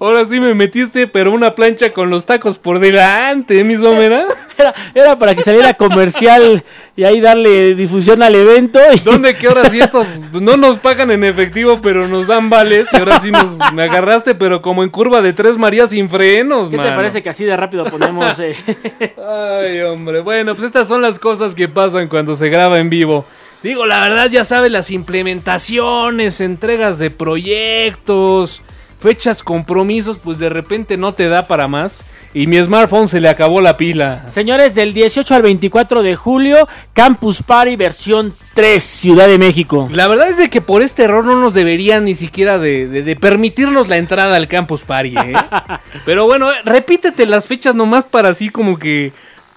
[0.00, 4.26] Ahora sí me metiste, pero una plancha con los tacos por delante, ¿eh, mi somera.
[4.56, 6.62] Era, era para que saliera comercial
[6.94, 8.78] y ahí darle difusión al evento.
[8.92, 9.00] Y...
[9.00, 12.86] ¿Dónde que ahora sí estos no nos pagan en efectivo, pero nos dan vales?
[12.92, 16.70] Y ahora sí nos me agarraste, pero como en curva de tres Marías sin frenos,
[16.70, 18.38] ¿Qué te parece que así de rápido ponemos...
[18.38, 18.54] eh,
[19.18, 20.20] Ay, hombre.
[20.20, 23.24] Bueno, pues estas son las cosas que pasan cuando se graba en vivo.
[23.64, 28.62] Digo, la verdad, ya sabes, las implementaciones, entregas de proyectos,
[29.04, 32.04] fechas, compromisos, pues de repente no te da para más.
[32.36, 34.28] Y mi smartphone se le acabó la pila.
[34.28, 39.88] Señores, del 18 al 24 de julio, Campus Party versión 3, Ciudad de México.
[39.92, 43.02] La verdad es de que por este error no nos deberían ni siquiera de, de-
[43.04, 45.32] de permitirnos la entrada al Campus Party, ¿eh?
[46.04, 49.12] Pero bueno, eh, repítete las fechas nomás para así como que...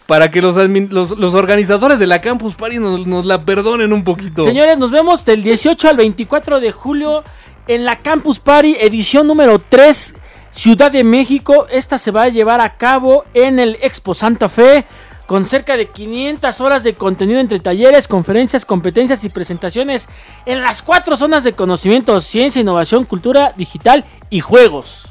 [0.05, 3.91] Para que los, admin- los, los organizadores de la Campus Party nos, nos la perdonen
[3.91, 4.45] un poquito.
[4.45, 7.23] Señores, nos vemos del 18 al 24 de julio
[7.67, 10.15] en la Campus Party, edición número 3,
[10.51, 11.67] Ciudad de México.
[11.69, 14.85] Esta se va a llevar a cabo en el Expo Santa Fe.
[15.27, 20.07] Con cerca de 500 horas de contenido entre talleres, conferencias, competencias y presentaciones
[20.45, 25.09] en las cuatro zonas de conocimiento, ciencia, innovación, cultura digital y juegos.